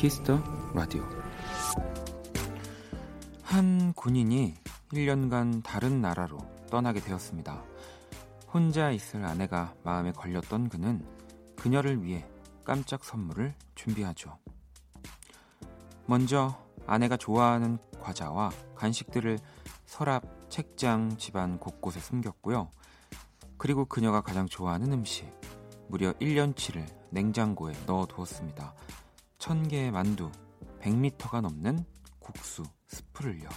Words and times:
키스 0.00 0.26
더 0.26 0.42
라디오 0.72 1.06
한 3.42 3.92
군인이 3.92 4.54
1년간 4.94 5.62
다른 5.62 6.00
나라로 6.00 6.38
떠나게 6.70 7.00
되었습니다. 7.00 7.62
혼자 8.50 8.92
있을 8.92 9.26
아내가 9.26 9.74
마음에 9.82 10.10
걸렸던 10.12 10.70
그는 10.70 11.04
그녀를 11.54 12.02
위해 12.02 12.26
깜짝 12.64 13.04
선물을 13.04 13.54
준비하죠. 13.74 14.38
먼저 16.06 16.58
아내가 16.86 17.18
좋아하는 17.18 17.76
과자와 18.00 18.52
간식들을 18.76 19.38
서랍, 19.84 20.22
책장, 20.48 21.18
집안 21.18 21.58
곳곳에 21.58 22.00
숨겼고요. 22.00 22.70
그리고 23.58 23.84
그녀가 23.84 24.22
가장 24.22 24.46
좋아하는 24.46 24.94
음식, 24.94 25.30
무려 25.88 26.14
1년치를 26.14 26.86
냉장고에 27.10 27.74
넣어 27.86 28.06
두었습니다. 28.06 28.72
1000개의 29.40 29.90
만두, 29.90 30.30
100m가 30.80 31.40
넘는 31.40 31.84
국수 32.18 32.62
스프를요. 32.88 33.48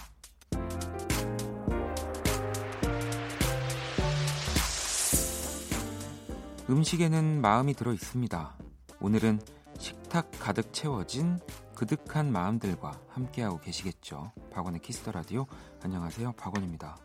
음식에는 6.70 7.42
마음이 7.42 7.74
들어 7.74 7.92
있습니다. 7.92 8.56
오늘은 9.00 9.40
식탁 9.78 10.30
가득 10.40 10.72
채워진 10.72 11.38
그득한 11.74 12.32
마음들과 12.32 12.98
함께하고 13.08 13.60
계시겠죠. 13.60 14.32
박원의 14.50 14.80
키스 14.80 15.00
더 15.00 15.12
라디오. 15.12 15.46
안녕하세요. 15.82 16.32
박원입니다. 16.32 17.03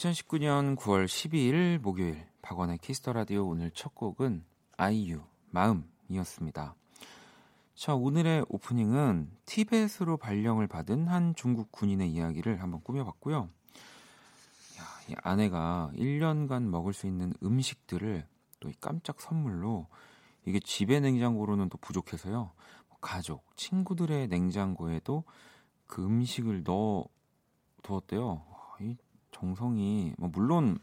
(2019년 0.00 0.76
9월 0.76 1.04
12일) 1.04 1.78
목요일 1.78 2.26
박원의 2.40 2.78
키스 2.78 2.99
더 2.99 3.12
라디오 3.12 3.46
오늘 3.46 3.70
첫 3.72 3.94
곡은 3.94 4.46
아이유 4.78 5.20
마음이었습니다. 5.50 6.74
자, 7.74 7.94
오늘의 7.94 8.46
오프닝은 8.48 9.30
티벳으로 9.44 10.16
발령을 10.16 10.68
받은 10.68 11.06
한 11.06 11.34
중국 11.34 11.70
군인의 11.70 12.10
이야기를 12.12 12.62
한번 12.62 12.80
꾸며봤고요. 12.82 13.50
야, 14.78 14.84
이 15.10 15.14
아내가 15.22 15.90
1년간 15.94 16.62
먹을 16.62 16.94
수 16.94 17.06
있는 17.06 17.34
음식들을 17.42 18.26
또 18.60 18.70
깜짝 18.80 19.20
선물로 19.20 19.86
이게 20.46 20.60
집의 20.60 21.02
냉장고로는 21.02 21.68
또 21.68 21.76
부족해서요. 21.76 22.52
뭐 22.88 22.98
가족, 23.02 23.54
친구들의 23.54 24.28
냉장고에도 24.28 25.24
그 25.86 26.02
음식을 26.02 26.62
넣어 26.62 27.04
두었대요. 27.82 28.49
이 29.30 29.32
정성이 29.32 30.14
뭐 30.18 30.28
물론 30.32 30.78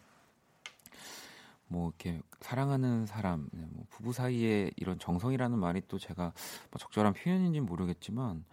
뭐 1.68 1.90
이렇게 1.90 2.22
사랑하는 2.40 3.06
사람, 3.06 3.50
네, 3.52 3.66
뭐 3.72 3.86
부부 3.90 4.14
사이에 4.14 4.72
이런 4.78 4.98
정성이라는 5.00 5.60
말이 5.60 5.82
또 5.88 6.00
제가 6.00 6.32
뭐 6.72 6.80
적절한 6.80 7.14
표현인지는 7.14 7.66
모르겠지만 7.66 8.46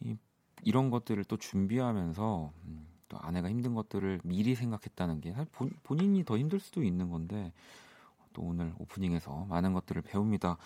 이, 0.00 0.16
이런 0.62 0.90
것들을 0.90 1.22
또 1.24 1.36
준비하면서 1.36 2.52
음, 2.64 2.86
또 3.08 3.18
아내가 3.18 3.50
힘든 3.50 3.74
것들을 3.74 4.20
미리 4.24 4.54
생각했다는 4.54 5.20
게 5.20 5.32
사실 5.32 5.48
본, 5.52 5.70
본인이 5.82 6.24
더 6.24 6.38
힘들 6.38 6.60
수도 6.60 6.82
있는 6.82 7.10
건데 7.10 7.52
또 8.32 8.42
오늘 8.42 8.72
오프닝에서 8.78 9.46
많은 9.48 9.74
것들을 9.74 10.00
배웁니다. 10.02 10.56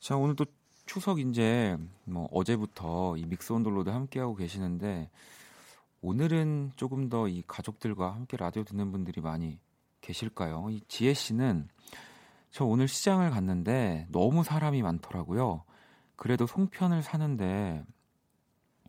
자 0.00 0.16
오늘 0.16 0.34
또 0.34 0.44
추석 0.86 1.20
이제 1.20 1.78
뭐 2.04 2.28
어제부터 2.32 3.16
이 3.16 3.24
믹스 3.24 3.52
온돌로드 3.52 3.90
함께하고 3.90 4.34
계시는데 4.34 5.08
오늘은 6.02 6.72
조금 6.76 7.08
더 7.10 7.28
이 7.28 7.42
가족들과 7.46 8.14
함께 8.14 8.36
라디오 8.36 8.64
듣는 8.64 8.90
분들이 8.90 9.20
많이 9.20 9.58
계실까요? 10.00 10.70
이 10.70 10.80
지혜 10.88 11.12
씨는 11.12 11.68
저 12.50 12.64
오늘 12.64 12.88
시장을 12.88 13.30
갔는데 13.30 14.06
너무 14.10 14.42
사람이 14.42 14.80
많더라고요. 14.82 15.62
그래도 16.16 16.46
송편을 16.46 17.02
사는데 17.02 17.84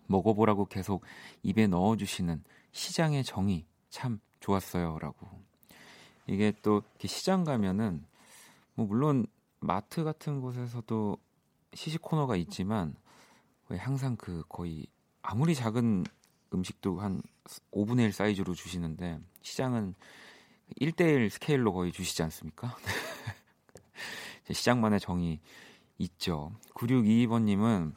먹어보라고 0.07 0.65
계속 0.65 1.03
입에 1.43 1.67
넣어주시는 1.67 2.43
시장의 2.71 3.25
정이 3.25 3.65
참 3.89 4.19
좋았어요라고. 4.39 5.27
이게 6.27 6.53
또 6.61 6.81
시장 7.03 7.43
가면은 7.43 8.05
뭐 8.73 8.85
물론 8.85 9.25
마트 9.59 10.05
같은 10.05 10.39
곳에서도 10.39 11.17
시식 11.73 12.01
코너가 12.01 12.37
있지만 12.37 12.95
항상 13.69 14.15
그 14.15 14.43
거의 14.47 14.87
아무리 15.21 15.55
작은 15.55 16.05
음식도 16.53 16.99
한 16.99 17.21
5분의 17.71 18.01
1 18.05 18.13
사이즈로 18.13 18.53
주시는데 18.53 19.19
시장은 19.41 19.95
1대1 20.79 21.29
스케일로 21.29 21.73
거의 21.73 21.91
주시지 21.91 22.23
않습니까? 22.23 22.75
시장만의 24.51 24.99
정이 24.99 25.39
있죠. 25.97 26.51
9622번님은 26.73 27.93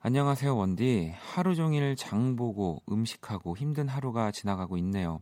안녕하세요, 0.00 0.56
원디. 0.56 1.12
하루 1.18 1.54
종일 1.54 1.94
장 1.94 2.34
보고 2.34 2.82
음식하고 2.90 3.56
힘든 3.56 3.86
하루가 3.86 4.30
지나가고 4.30 4.78
있네요. 4.78 5.20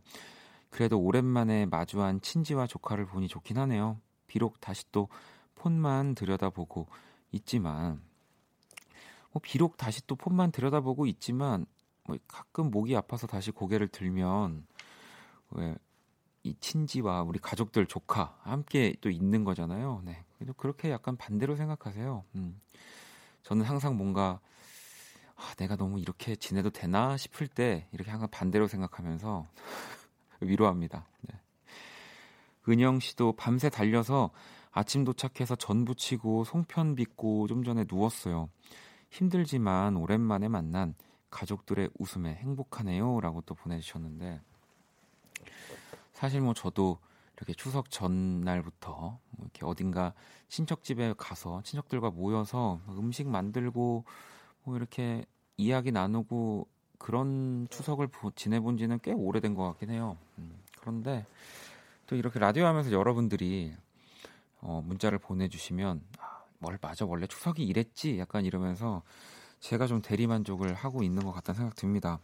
그래도 0.69 0.99
오랜만에 0.99 1.65
마주한 1.65 2.21
친지와 2.21 2.67
조카를 2.67 3.05
보니 3.05 3.27
좋긴 3.27 3.57
하네요. 3.57 3.99
비록 4.27 4.61
다시 4.61 4.85
또 4.91 5.09
폰만 5.55 6.15
들여다보고 6.15 6.87
있지만, 7.31 8.01
뭐 9.31 9.41
비록 9.43 9.75
다시 9.75 10.05
또 10.07 10.15
폰만 10.15 10.51
들여다보고 10.51 11.07
있지만, 11.07 11.65
뭐 12.09 12.17
가끔 12.27 12.71
목이 12.71 12.95
아파서 12.95 13.27
다시 13.27 13.51
고개를 13.51 13.87
들면, 13.87 14.65
왜 15.51 15.75
이 16.43 16.55
친지와 16.59 17.23
우리 17.23 17.39
가족들 17.39 17.85
조카 17.85 18.37
함께 18.41 18.95
또 19.01 19.09
있는 19.09 19.43
거잖아요. 19.43 20.01
네. 20.05 20.23
그래도 20.37 20.53
그렇게 20.53 20.89
약간 20.89 21.17
반대로 21.17 21.55
생각하세요. 21.55 22.23
음. 22.35 22.61
저는 23.43 23.65
항상 23.65 23.97
뭔가 23.97 24.39
아, 25.35 25.53
내가 25.55 25.75
너무 25.75 25.99
이렇게 25.99 26.35
지내도 26.35 26.69
되나 26.69 27.17
싶을 27.17 27.47
때 27.47 27.87
이렇게 27.91 28.11
항상 28.11 28.29
반대로 28.29 28.67
생각하면서 28.67 29.47
위로합니다. 30.41 31.07
네. 31.21 31.39
은영 32.67 32.99
씨도 32.99 33.33
밤새 33.33 33.69
달려서 33.69 34.31
아침 34.71 35.03
도착해서 35.03 35.55
전 35.55 35.83
부치고 35.83 36.45
송편 36.45 36.95
빚고 36.95 37.47
좀 37.47 37.63
전에 37.63 37.85
누웠어요. 37.89 38.49
힘들지만 39.09 39.97
오랜만에 39.97 40.47
만난 40.47 40.93
가족들의 41.29 41.89
웃음에 41.97 42.35
행복하네요 42.35 43.19
라고 43.21 43.41
또 43.41 43.55
보내주셨는데 43.55 44.41
사실 46.13 46.41
뭐 46.41 46.53
저도 46.53 46.97
이렇게 47.37 47.53
추석 47.53 47.89
전날부터 47.89 48.91
뭐 48.91 49.19
이렇게 49.41 49.65
어딘가 49.65 50.13
친척 50.49 50.83
집에 50.83 51.13
가서 51.17 51.61
친척들과 51.63 52.09
모여서 52.09 52.81
음식 52.89 53.27
만들고 53.27 54.03
뭐 54.63 54.75
이렇게 54.75 55.25
이야기 55.55 55.91
나누고 55.91 56.67
그런 56.97 57.67
추석을 57.69 58.09
지내본 58.35 58.77
지는 58.77 58.99
꽤 59.01 59.13
오래된 59.13 59.55
것 59.55 59.63
같긴 59.63 59.89
해요. 59.89 60.17
음, 60.37 60.59
그런데 60.79 61.25
또 62.07 62.15
이렇게 62.15 62.39
라디오 62.39 62.65
하면서 62.65 62.91
여러분들이 62.91 63.73
어, 64.61 64.83
문자를 64.85 65.17
보내주시면 65.19 66.01
아, 66.19 66.43
뭘 66.57 66.77
맞아 66.81 67.05
원래 67.05 67.25
추석이 67.25 67.63
이랬지 67.63 68.19
약간 68.19 68.43
이러면서 68.43 69.01
제가 69.59 69.87
좀 69.87 70.01
대리만족을 70.01 70.73
하고 70.73 71.03
있는 71.03 71.23
것 71.23 71.31
같다는 71.31 71.57
생각 71.57 71.75
듭니다. 71.75 72.19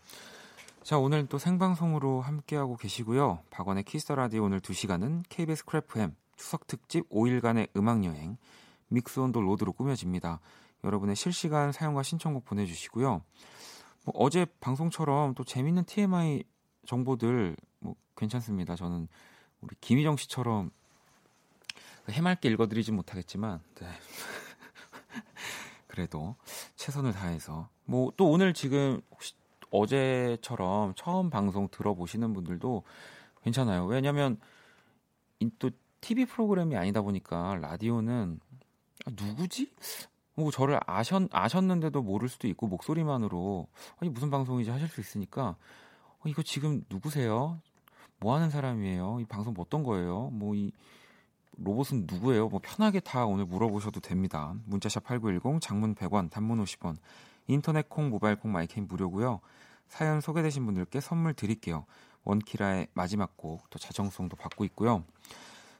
자, 0.83 0.97
오늘 0.97 1.25
또 1.27 1.37
생방송으로 1.37 2.21
함께하고 2.21 2.77
계시고요. 2.77 3.39
박원의 3.49 3.83
키스 3.83 4.03
더 4.03 4.15
라디오 4.15 4.43
오늘 4.43 4.59
2시간은 4.59 5.23
KBS 5.29 5.65
Cool 5.65 5.98
FM 5.98 6.15
추석 6.35 6.67
특집 6.67 7.09
5일간의 7.09 7.69
음악 7.75 8.03
여행 8.05 8.37
Mix 8.89 9.19
on 9.19 9.28
the 9.28 9.41
Road로 9.41 9.73
꾸며집니다. 9.73 10.39
여러분의 10.83 11.15
실시간 11.15 11.71
사연과 11.71 12.03
신청곡 12.03 12.45
보내주시고요. 12.45 13.21
뭐 14.05 14.13
어제 14.15 14.45
방송처럼 14.59 15.33
또 15.33 15.43
재밌는 15.43 15.85
TMI 15.85 16.43
정보들 16.85 17.57
뭐 17.79 17.95
괜찮습니다. 18.15 18.75
저는 18.75 19.07
우리 19.61 19.75
김희정 19.81 20.17
씨처럼 20.17 20.69
해맑게 22.09 22.49
읽어드리진 22.49 22.95
못하겠지만 22.95 23.59
네. 23.75 23.87
그래도 25.95 26.35
최선을 26.75 27.13
다해서 27.13 27.69
뭐 27.85 28.11
또 28.17 28.29
오늘 28.29 28.53
지금 28.53 29.01
혹시 29.11 29.33
어제처럼 29.71 30.93
처음 30.95 31.29
방송 31.29 31.69
들어보시는 31.69 32.33
분들도 32.33 32.83
괜찮아요. 33.43 33.85
왜냐하면 33.85 34.39
또 35.59 35.69
TV 36.01 36.25
프로그램이 36.25 36.75
아니다 36.75 37.01
보니까 37.01 37.55
라디오는 37.55 38.39
아, 39.05 39.11
누구지? 39.11 39.71
뭐 40.35 40.51
저를 40.51 40.79
아셨, 40.85 41.23
아셨는데도 41.31 42.01
모를 42.01 42.27
수도 42.27 42.47
있고 42.47 42.67
목소리만으로 42.67 43.67
아니 43.97 44.09
무슨 44.09 44.29
방송이지 44.29 44.69
하실 44.69 44.87
수 44.87 44.99
있으니까 44.99 45.55
어, 46.19 46.23
이거 46.27 46.43
지금 46.43 46.83
누구세요? 46.89 47.61
뭐 48.19 48.35
하는 48.35 48.49
사람이에요? 48.49 49.19
이 49.21 49.25
방송 49.25 49.53
뭐 49.53 49.65
어떤 49.65 49.83
거예요? 49.83 50.29
뭐이 50.31 50.71
로봇은 51.57 52.07
누구예요? 52.09 52.49
뭐 52.49 52.59
편하게 52.61 52.99
다 52.99 53.25
오늘 53.25 53.45
물어보셔도 53.45 53.99
됩니다. 53.99 54.55
문자샵 54.65 55.03
8910 55.03 55.61
장문 55.61 55.95
100원 55.95 56.29
단문 56.29 56.63
50원 56.63 56.97
인터넷 57.47 57.87
콩 57.89 58.09
모바일 58.09 58.35
콩 58.35 58.51
마이캠 58.51 58.87
무료고요. 58.87 59.39
사연 59.87 60.21
소개되신 60.21 60.65
분들께 60.65 60.99
선물 60.99 61.33
드릴게요. 61.33 61.85
원키라의 62.23 62.87
마지막 62.93 63.37
곡 63.37 63.69
또 63.69 63.79
자정송도 63.79 64.35
받고 64.35 64.65
있고요. 64.65 65.03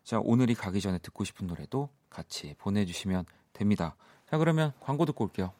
자 0.04 0.20
오늘이 0.20 0.54
가기 0.56 0.82
전에 0.82 1.00
듣고 1.00 1.24
싶은 1.24 1.48
노래도 1.48 1.90
같이 2.10 2.56
보내주시면 2.58 3.26
됩니다. 3.54 3.96
자, 4.30 4.38
그러면 4.38 4.74
광고 4.80 5.06
듣고 5.06 5.24
올게요. 5.26 5.54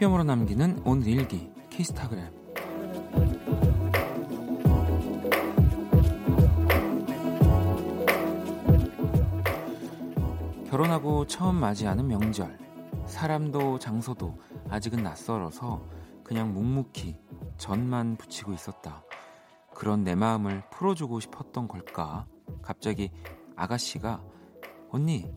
한 0.00 0.08
뼘으로 0.08 0.24
남기는 0.24 0.80
오늘 0.86 1.08
일기 1.08 1.52
키스타그램 1.68 2.32
결혼하고 10.70 11.26
처음 11.26 11.56
맞이하는 11.56 12.06
명절 12.06 12.58
사람도 13.04 13.78
장소도 13.78 14.38
아직은 14.70 15.02
낯설어서 15.02 15.84
그냥 16.24 16.54
묵묵히 16.54 17.18
전만 17.58 18.16
붙이고 18.16 18.54
있었다. 18.54 19.04
그런 19.74 20.02
내 20.02 20.14
마음을 20.14 20.62
풀어주고 20.70 21.20
싶었던 21.20 21.68
걸까? 21.68 22.26
갑자기 22.62 23.10
아가씨가 23.54 24.22
언니 24.88 25.30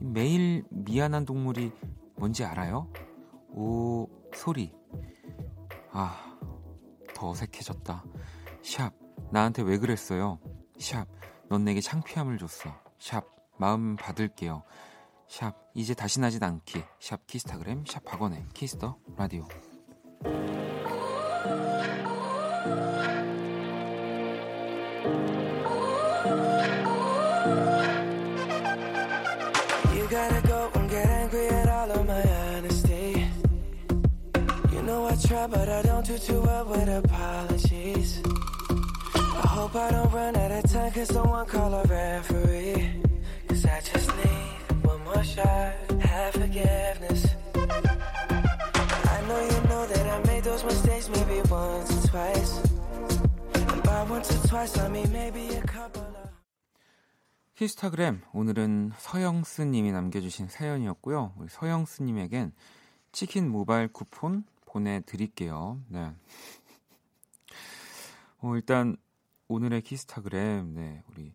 매일 0.00 0.64
미안한 0.70 1.24
동물이 1.24 1.70
뭔지 2.16 2.44
알아요? 2.44 2.90
오 3.50 4.08
소리. 4.34 4.72
아 5.92 6.28
더 7.18 7.30
어색해졌다. 7.30 8.04
샵 8.62 8.92
나한테 9.32 9.62
왜 9.62 9.78
그랬어요? 9.78 10.38
샵 10.78 11.08
넌 11.48 11.64
내게 11.64 11.80
창피함을 11.80 12.38
줬어. 12.38 12.72
샵 13.00 13.24
마음 13.58 13.96
받을게요. 13.96 14.62
샵 15.26 15.56
이제 15.74 15.94
다시 15.94 16.20
나진 16.20 16.44
않기. 16.44 16.84
샵 17.00 17.26
키스타그램 17.26 17.84
샵 17.86 18.04
박원의 18.04 18.46
키스 18.54 18.80
더 18.80 18.96
라디오 19.16 19.44
but 35.50 35.68
I 35.68 35.82
don't 35.82 36.06
do 36.06 36.18
too 36.18 36.40
well 36.40 36.64
with 36.66 36.88
apologies. 36.88 38.20
I 39.14 39.46
hope 39.46 39.74
I 39.74 39.90
don't 39.90 40.12
run 40.12 40.36
out 40.36 40.50
of 40.50 40.70
time, 40.70 40.92
cause 40.92 41.08
someone 41.08 41.46
call 41.46 41.74
a 41.74 41.82
referee. 41.84 43.02
Cause 43.48 43.64
I 43.64 43.80
just 43.80 44.08
need 44.16 44.84
one 44.84 45.02
more 45.04 45.24
shot, 45.24 45.72
have 46.00 46.34
forgiveness. 46.34 47.26
know 49.28 49.40
you 49.40 49.60
know 49.68 49.86
that 49.86 50.06
I 50.06 50.18
made 50.26 50.44
those 50.44 50.64
mistakes 50.64 51.08
maybe 51.08 51.40
once 51.50 51.92
or 51.92 52.08
twice. 52.08 52.52
And 53.54 53.82
by 53.82 54.02
once 54.08 54.32
or 54.32 54.48
twice, 54.48 54.78
I 54.78 54.88
mean 54.88 55.12
maybe 55.12 55.54
a 55.54 55.62
couple 55.62 56.02
of. 56.02 56.28
히스타그램 57.54 58.22
오늘은 58.32 58.92
서영스님이 58.98 59.92
남겨주신 59.92 60.48
사연이었고요. 60.48 61.34
우리 61.38 61.48
서영스님에겐 61.50 62.52
치킨 63.12 63.50
모바일 63.50 63.88
쿠폰 63.88 64.44
보내드릴게요. 64.68 65.80
네. 65.88 66.12
어, 68.40 68.54
일단 68.54 68.96
오늘의 69.48 69.82
키스타그램 69.82 70.74
네 70.74 71.02
우리 71.10 71.32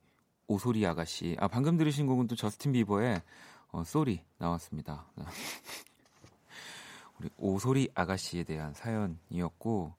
오소리 0.47 0.85
아가씨 0.85 1.35
아 1.39 1.47
방금 1.47 1.77
들으신 1.77 2.05
곡은 2.05 2.27
또 2.27 2.35
저스틴 2.35 2.71
비버의 2.73 3.21
어, 3.71 3.83
Sorry 3.83 4.21
나왔습니다. 4.37 5.05
우리 7.19 7.29
오소리 7.37 7.89
아가씨에 7.95 8.43
대한 8.43 8.73
사연이었고 8.73 9.93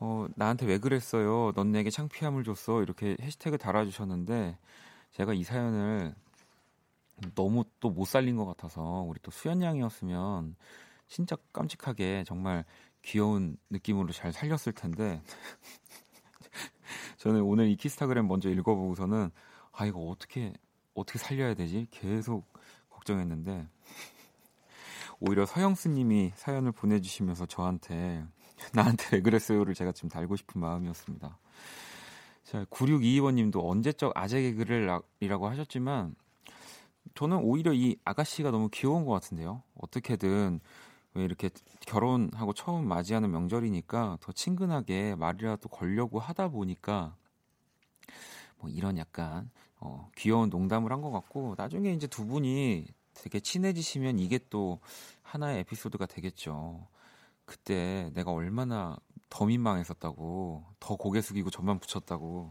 어, 0.00 0.26
나한테 0.36 0.66
왜 0.66 0.78
그랬어요? 0.78 1.52
넌 1.52 1.72
내게 1.72 1.90
창피함을 1.90 2.44
줬어. 2.44 2.82
이렇게 2.82 3.16
해시태그 3.20 3.58
달아주셨는데 3.58 4.58
제가 5.12 5.32
이 5.32 5.44
사연을 5.44 6.14
너무 7.34 7.64
또 7.80 7.90
못 7.90 8.06
살린 8.06 8.36
것 8.36 8.46
같아서 8.46 9.04
우리 9.06 9.18
또 9.22 9.30
수연 9.30 9.62
양이었으면 9.62 10.56
진짜 11.08 11.36
깜찍하게 11.52 12.24
정말 12.24 12.64
귀여운 13.02 13.56
느낌으로 13.70 14.12
잘 14.12 14.32
살렸을 14.32 14.72
텐데 14.72 15.22
저는 17.18 17.42
오늘 17.42 17.68
이 17.68 17.76
키스타그램 17.76 18.28
먼저 18.28 18.50
읽어보고서는 18.50 19.30
아 19.72 19.86
이거 19.86 20.00
어떻게 20.00 20.52
어떻게 20.94 21.18
살려야 21.18 21.54
되지 21.54 21.86
계속 21.90 22.46
걱정했는데 22.90 23.66
오히려 25.20 25.46
서영수님이 25.46 26.32
사연을 26.36 26.72
보내주시면서 26.72 27.46
저한테 27.46 28.24
나한테 28.72 29.16
왜 29.16 29.22
그랬어요를 29.22 29.74
제가 29.74 29.92
지금 29.92 30.08
달고 30.08 30.36
싶은 30.36 30.60
마음이었습니다. 30.60 31.38
자, 32.44 32.64
9622번님도 32.64 33.60
언제적 33.62 34.12
아재 34.16 34.40
개그를 34.42 35.00
이라고 35.20 35.48
하셨지만 35.48 36.14
저는 37.14 37.38
오히려 37.38 37.72
이 37.72 37.96
아가씨가 38.04 38.50
너무 38.50 38.68
귀여운 38.72 39.04
것 39.04 39.12
같은데요. 39.12 39.62
어떻게든 39.74 40.60
왜 40.60 40.60
이렇게 41.24 41.50
결혼하고 41.86 42.52
처음 42.54 42.86
맞이하는 42.88 43.30
명절이니까 43.30 44.18
더 44.20 44.32
친근하게 44.32 45.14
말이라도 45.16 45.68
걸려고 45.68 46.18
하다 46.18 46.48
보니까 46.48 47.16
뭐 48.58 48.70
이런 48.70 48.98
약간 48.98 49.50
어, 49.80 50.10
귀여운 50.16 50.50
농담을 50.50 50.92
한 50.92 51.00
것 51.02 51.10
같고 51.10 51.54
나중에 51.56 51.92
이제 51.92 52.06
두 52.06 52.26
분이 52.26 52.86
되게 53.14 53.40
친해지시면 53.40 54.18
이게 54.18 54.38
또 54.50 54.80
하나의 55.22 55.60
에피소드가 55.60 56.06
되겠죠. 56.06 56.86
그때 57.44 58.10
내가 58.14 58.30
얼마나 58.32 58.96
더 59.30 59.44
민망했었다고, 59.46 60.64
더 60.80 60.96
고개 60.96 61.20
숙이고 61.20 61.50
점만 61.50 61.78
붙였다고. 61.80 62.50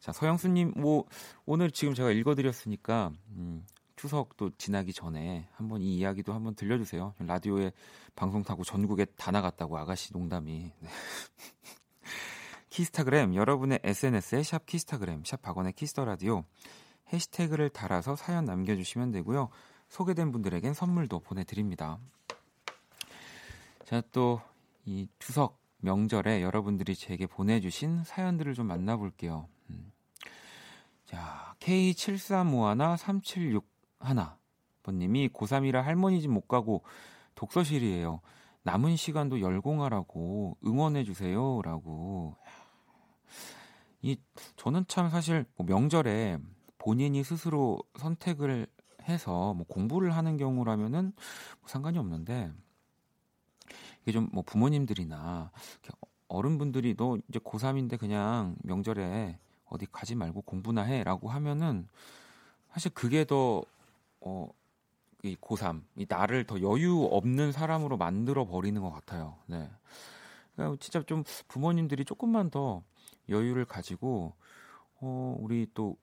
자, 0.00 0.12
서영수님, 0.12 0.74
뭐, 0.76 1.04
오늘 1.46 1.70
지금 1.70 1.94
제가 1.94 2.10
읽어드렸으니까, 2.10 3.12
음, 3.32 3.66
추석도 4.00 4.50
지나기 4.56 4.92
전에 4.92 5.48
한번 5.52 5.82
이 5.82 5.96
이야기도 5.96 6.32
한번 6.32 6.54
들려주세요. 6.54 7.14
라디오에 7.18 7.72
방송 8.16 8.42
타고 8.42 8.64
전국에 8.64 9.04
다 9.04 9.30
나갔다고 9.30 9.76
아가씨 9.78 10.12
농담이. 10.12 10.72
네. 10.78 10.88
키스타그램, 12.70 13.34
여러분의 13.34 13.80
SNS에 13.82 14.42
샵 14.42 14.64
키스타그램, 14.64 15.24
샵 15.24 15.42
박원의 15.42 15.72
키스 15.74 15.93
더 15.93 16.04
라디오. 16.04 16.44
해시태그를 17.12 17.70
달아서 17.70 18.16
사연 18.16 18.44
남겨주시면 18.44 19.10
되고요. 19.10 19.48
소개된 19.88 20.30
분들에겐 20.32 20.72
선물도 20.72 21.20
보내드립니다. 21.20 21.98
자, 23.84 24.02
또 24.12 24.40
이 24.84 25.08
추석 25.18 25.60
명절에 25.78 26.42
여러분들이 26.42 26.94
제게 26.94 27.26
보내주신 27.26 28.04
사연들을 28.04 28.54
좀 28.54 28.66
만나볼게요. 28.66 29.48
음. 29.70 29.92
자, 31.04 31.54
K7351-3761 34.00 34.36
번님이 34.82 35.28
고3이라 35.28 35.82
할머니 35.82 36.20
집 36.20 36.28
못 36.28 36.48
가고 36.48 36.82
독서실이에요. 37.34 38.20
남은 38.62 38.96
시간도 38.96 39.40
열공하라고 39.40 40.58
응원해 40.64 41.04
주세요. 41.04 41.60
라고. 41.62 42.36
이, 44.02 44.18
저는 44.56 44.84
참 44.88 45.10
사실 45.10 45.44
뭐 45.56 45.66
명절에 45.66 46.38
본인이 46.78 47.22
스스로 47.22 47.82
선택을 47.98 48.66
해서 49.08 49.54
뭐 49.54 49.66
공부를 49.66 50.14
하는 50.14 50.36
경우라면은 50.36 51.12
뭐 51.12 51.68
상관이 51.68 51.98
없는데 51.98 52.52
이게 54.02 54.12
좀 54.12 54.28
뭐 54.32 54.42
부모님들이나 54.42 55.50
어른분들이 56.28 56.94
너 56.96 57.18
이제 57.28 57.38
고3인데 57.38 57.98
그냥 57.98 58.56
명절에 58.62 59.38
어디 59.66 59.86
가지 59.86 60.14
말고 60.14 60.42
공부나 60.42 60.82
해라고 60.82 61.28
하면은 61.28 61.88
사실 62.72 62.92
그게 62.94 63.24
더 63.24 63.62
어, 64.20 64.48
이 65.22 65.36
고3, 65.36 65.84
이 65.96 66.06
나를 66.08 66.44
더 66.46 66.60
여유 66.62 67.08
없는 67.10 67.52
사람으로 67.52 67.96
만들어 67.98 68.46
버리는 68.46 68.80
것 68.80 68.90
같아요. 68.90 69.36
네. 69.46 69.70
그러니까 70.54 70.78
진짜 70.80 71.02
좀 71.04 71.24
부모님들이 71.48 72.04
조금만 72.04 72.50
더 72.50 72.82
여유를 73.28 73.64
가지고 73.66 74.34
어 75.00 75.36
우리 75.40 75.66
또 75.74 75.96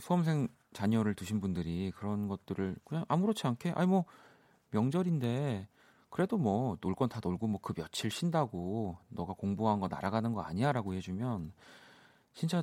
수험생 0.00 0.48
자녀를 0.72 1.14
두신 1.14 1.40
분들이 1.40 1.92
그런 1.96 2.28
것들을 2.28 2.76
그냥 2.84 3.04
아무렇지 3.08 3.46
않게 3.46 3.72
아니 3.72 3.86
뭐 3.88 4.04
명절인데 4.70 5.68
그래도 6.10 6.38
뭐 6.38 6.76
놀 6.82 6.94
건 6.94 7.08
다 7.08 7.20
놀고 7.22 7.46
뭐 7.48 7.60
그 7.62 7.74
며칠 7.74 8.10
쉰다고 8.10 8.98
너가 9.08 9.34
공부한 9.34 9.80
거 9.80 9.88
날아가는 9.88 10.32
거 10.34 10.42
아니야 10.42 10.72
라고 10.72 10.94
해주면 10.94 11.52
진짜 12.34 12.62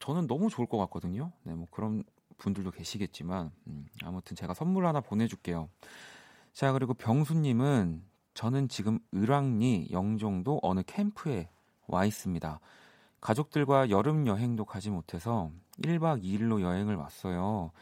저는 0.00 0.26
너무 0.26 0.48
좋을 0.50 0.66
것 0.68 0.78
같거든요. 0.78 1.32
네, 1.44 1.54
뭐 1.54 1.66
그런 1.70 2.04
분들도 2.38 2.70
계시겠지만 2.70 3.50
음, 3.66 3.86
아무튼 4.02 4.36
제가 4.36 4.54
선물 4.54 4.86
하나 4.86 5.00
보내줄게요. 5.00 5.68
자 6.52 6.72
그리고 6.72 6.94
병수님은 6.94 8.02
저는 8.34 8.68
지금 8.68 8.98
을왕리 9.14 9.88
영종도 9.90 10.60
어느 10.62 10.82
캠프에 10.86 11.50
와 11.86 12.04
있습니다. 12.04 12.60
가족들과 13.20 13.90
여름 13.90 14.26
여행도 14.26 14.64
가지 14.64 14.90
못해서 14.90 15.50
1박 15.82 16.22
2일로 16.22 16.60
여행을 16.60 16.94
왔어요. 16.96 17.72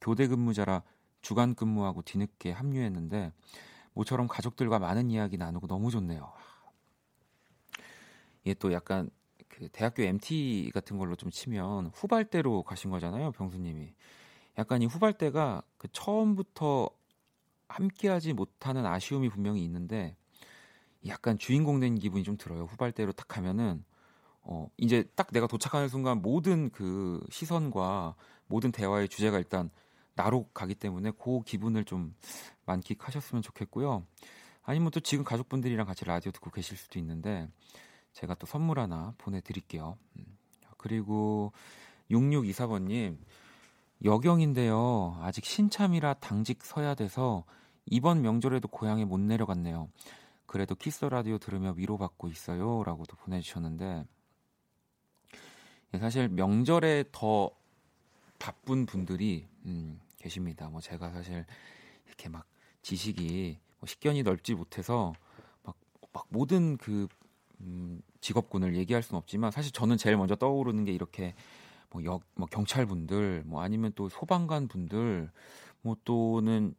교대 0.00 0.26
근무자라 0.26 0.82
주간 1.22 1.54
근무하고 1.54 2.02
뒤늦게 2.02 2.52
합류했는데 2.52 3.32
모처럼 3.92 4.26
가족들과 4.26 4.78
많은 4.78 5.10
이야기 5.10 5.36
나누고 5.36 5.66
너무 5.66 5.90
좋네요. 5.90 6.32
이게 8.42 8.54
또 8.54 8.72
약간 8.72 9.10
그 9.60 9.68
대학교 9.68 10.02
MT 10.02 10.70
같은 10.72 10.96
걸로 10.96 11.14
좀 11.16 11.30
치면 11.30 11.90
후발대로 11.92 12.62
가신 12.62 12.90
거잖아요, 12.90 13.32
병수님이. 13.32 13.92
약간 14.56 14.80
이 14.80 14.86
후발대가 14.86 15.62
그 15.76 15.86
처음부터 15.92 16.88
함께하지 17.68 18.32
못하는 18.32 18.86
아쉬움이 18.86 19.28
분명히 19.28 19.62
있는데 19.64 20.16
약간 21.06 21.38
주인공 21.38 21.78
된 21.78 21.94
기분이 21.94 22.24
좀 22.24 22.38
들어요. 22.38 22.64
후발대로 22.64 23.12
딱 23.12 23.28
가면은 23.28 23.84
어 24.40 24.70
이제 24.78 25.04
딱 25.14 25.28
내가 25.30 25.46
도착하는 25.46 25.88
순간 25.88 26.22
모든 26.22 26.70
그 26.70 27.22
시선과 27.30 28.16
모든 28.46 28.72
대화의 28.72 29.10
주제가 29.10 29.36
일단 29.36 29.70
나로 30.14 30.48
가기 30.54 30.74
때문에 30.74 31.12
그 31.12 31.42
기분을 31.42 31.84
좀 31.84 32.14
만끽하셨으면 32.64 33.42
좋겠고요. 33.42 34.06
아니면 34.62 34.90
또 34.90 35.00
지금 35.00 35.22
가족분들이랑 35.22 35.86
같이 35.86 36.06
라디오 36.06 36.32
듣고 36.32 36.50
계실 36.50 36.78
수도 36.78 36.98
있는데 36.98 37.48
제가 38.20 38.34
또 38.34 38.46
선물 38.46 38.78
하나 38.78 39.14
보내드릴게요. 39.16 39.96
음. 40.18 40.36
그리고 40.76 41.52
6624번님 42.10 43.16
여경인데요. 44.04 45.18
아직 45.22 45.46
신참이라 45.46 46.14
당직 46.14 46.62
서야 46.62 46.94
돼서 46.94 47.44
이번 47.86 48.20
명절에도 48.20 48.68
고향에 48.68 49.06
못 49.06 49.18
내려갔네요. 49.20 49.88
그래도 50.44 50.74
키스 50.74 51.04
라디오 51.06 51.38
들으며 51.38 51.72
위로받고 51.72 52.28
있어요 52.28 52.82
라고도 52.84 53.16
보내주셨는데 53.16 54.04
예, 55.94 55.98
사실 55.98 56.28
명절에 56.28 57.04
더 57.12 57.50
바쁜 58.38 58.84
분들이 58.84 59.48
음, 59.64 59.98
계십니다. 60.18 60.68
뭐 60.68 60.82
제가 60.82 61.10
사실 61.10 61.46
이렇게 62.06 62.28
막 62.28 62.46
지식이 62.82 63.58
뭐 63.78 63.86
식견이 63.86 64.24
넓지 64.24 64.54
못해서 64.54 65.14
막, 65.62 65.74
막 66.12 66.26
모든 66.28 66.76
그 66.76 67.08
음, 67.60 68.00
직업군을 68.20 68.76
얘기할 68.76 69.02
수는 69.02 69.18
없지만 69.18 69.50
사실 69.50 69.72
저는 69.72 69.96
제일 69.96 70.16
먼저 70.16 70.34
떠오르는 70.34 70.84
게 70.84 70.92
이렇게 70.92 71.34
뭐, 71.90 72.04
역, 72.04 72.22
뭐 72.34 72.46
경찰분들 72.46 73.44
뭐 73.46 73.62
아니면 73.62 73.92
또 73.94 74.08
소방관 74.08 74.68
분들 74.68 75.30
뭐 75.82 75.96
또는 76.04 76.74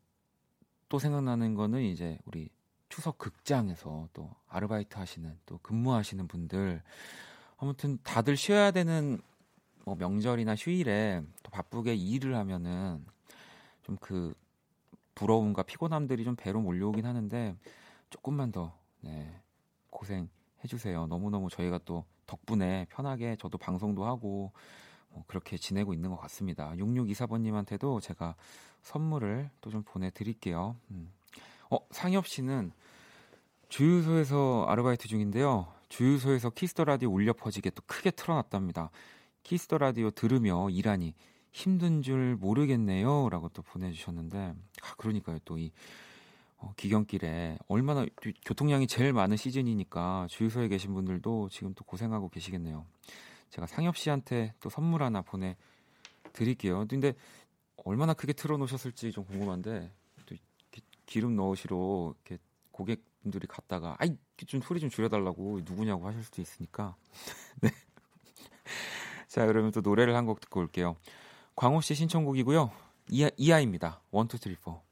또 0.90 1.00
생각나는 1.00 1.56
거는 1.56 1.82
이제 1.82 2.18
우리 2.26 2.50
추석 2.90 3.18
극장에서 3.18 4.10
또 4.14 4.30
아르바이트 4.48 4.98
하시는 4.98 5.38
또 5.46 5.58
근무하시는 5.60 6.28
분들. 6.28 6.82
아무튼 7.58 7.98
다들 8.04 8.36
쉬어야 8.36 8.72
되는 8.72 9.22
뭐 9.86 9.96
명절이나 9.96 10.56
휴일에 10.56 11.22
또 11.44 11.52
바쁘게 11.52 11.96
일을 11.96 12.36
하면은 12.36 13.06
좀 13.84 13.98
그 14.00 14.34
부러움과 15.16 15.64
피곤함들이 15.64 16.24
좀 16.24 16.36
배로 16.36 16.62
몰려오긴 16.62 17.06
하는데 17.06 17.56
조금만 18.10 18.52
더 18.52 18.78
네, 19.02 19.40
고생 19.90 20.30
해주세요. 20.64 21.08
너무너무 21.08 21.50
저희가 21.50 21.80
또 21.86 22.06
덕분에 22.28 22.86
편하게 22.90 23.36
저도 23.38 23.58
방송도 23.58 24.06
하고 24.06 24.52
뭐 25.10 25.24
그렇게 25.28 25.58
지내고 25.58 25.94
있는 25.94 26.10
것 26.10 26.18
같습니다. 26.18 26.72
6624번님한테도 26.76 28.02
제가 28.02 28.36
선물을 28.82 29.50
또 29.62 29.70
좀 29.70 29.84
보내드릴게요. 29.84 30.76
음. 30.92 31.12
어, 31.70 31.78
상엽 31.92 32.28
씨는 32.28 32.72
주유소에서 33.70 34.66
아르바이트 34.68 35.08
중인데요. 35.08 35.68
주유소에서 35.90 36.50
Kiss 36.50 36.69
the 36.69 36.84
Radio 36.84 37.10
울려 37.10 37.34
퍼지게 37.34 37.70
또 37.72 37.82
크게 37.86 38.12
틀어놨답니다. 38.12 38.92
Kiss 39.44 39.63
the 39.63 39.78
Radio 39.78 40.12
들으며 40.12 40.70
일하니 40.70 41.14
힘든 41.52 42.02
줄 42.02 42.36
모르겠네요. 42.38 43.30
라고 43.30 43.50
또 43.50 43.62
보내주셨는데, 43.62 44.54
아, 44.84 44.94
그러니까요. 44.98 45.40
또 45.46 45.58
이 45.58 45.72
어, 46.62 46.74
귀경길에 46.78 47.58
얼마나 47.68 48.06
교통량이 48.46 48.86
제일 48.88 49.14
많은 49.14 49.36
시즌이니까 49.36 50.28
주유소에 50.30 50.68
계신 50.68 50.94
분들도 50.94 51.50
지금 51.50 51.74
또 51.74 51.84
고생하고 51.84 52.30
계시겠네요. 52.30 52.86
제가 53.50 53.66
상엽 53.68 53.98
씨한테 53.98 54.54
또 54.60 54.70
선물 54.70 55.02
하나 55.04 55.22
보내 55.22 55.58
드릴게요. 56.34 56.86
근데 56.88 57.14
얼마나 57.84 58.14
크게 58.14 58.34
틀어 58.34 58.58
놓으셨을지 58.58 59.12
좀 59.12 59.26
궁금한데 59.26 59.92
또 60.28 60.36
기름 61.08 61.36
넣으시러 61.36 62.14
이렇게 62.26 62.42
고객분들이 62.72 63.48
갔다가 63.48 63.96
아이 64.00 64.16
좀 64.48 64.62
소리 64.62 64.80
좀 64.80 64.90
줄여달라고 64.90 65.62
누구냐고 65.66 66.08
하실 66.08 66.24
수도 66.24 66.42
있으니까. 66.42 66.96
네. 67.62 67.70
자 69.28 69.46
그러면 69.48 69.72
또 69.72 69.82
노래를 69.82 70.16
한 70.16 70.26
곡 70.26 70.40
듣고 70.42 70.60
올게요. 70.60 70.96
광호 71.56 71.82
씨 71.82 71.96
신청곡이고요. 71.96 72.72
이하, 73.10 73.30
이하입니다. 73.36 74.02
1, 74.14 74.20
2, 74.34 74.38
3, 74.38 74.56
4. 74.64 74.91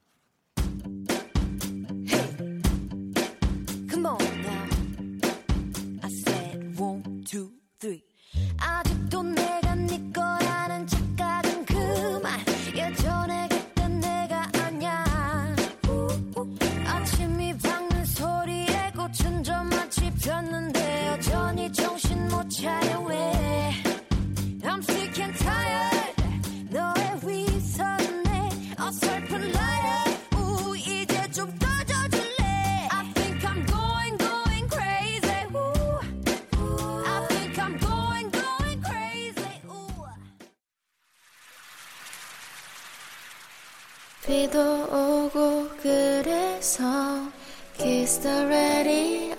Kiss 48.19 48.27
the 48.27 48.45
radio 48.47 49.35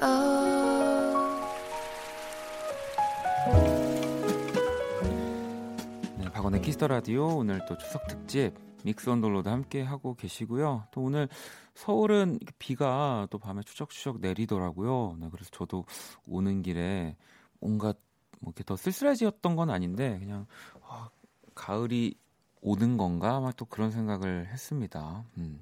네, 6.17 6.31
박원의 6.31 6.63
Kiss 6.63 6.79
the 6.79 6.87
Radio 6.87 7.27
오늘 7.37 7.61
또 7.69 7.77
추석 7.77 8.07
특집 8.09 8.55
Mix 8.85 9.11
on 9.11 9.20
the 9.20 9.33
Road 9.33 9.51
함께 9.51 9.83
하고 9.83 10.15
계시고요. 10.15 10.87
또 10.93 11.03
오늘 11.03 11.29
서울은 11.75 12.39
비가 12.59 13.27
또 13.31 13.39
밤에 13.39 13.63
추적추적 13.63 14.21
내리더라고요. 14.21 15.17
네, 15.21 15.29
그래서 15.31 15.51
저도 15.53 15.85
오는 16.27 16.63
길에 16.63 17.17
뭔가 17.61 17.93
뭐 18.41 18.53
이렇게 18.53 18.65
더 18.65 18.77
쓸쓸해지었던 18.77 19.57
건 19.57 19.69
아닌데 19.69 20.19
그냥 20.19 20.47
아, 20.89 21.11
가을이 21.55 22.15
오는 22.63 22.97
건가? 22.97 23.37
아마 23.37 23.53
또 23.53 23.67
그런 23.67 23.91
생각을 23.91 24.47
했습니다. 24.47 25.25
음. 25.37 25.61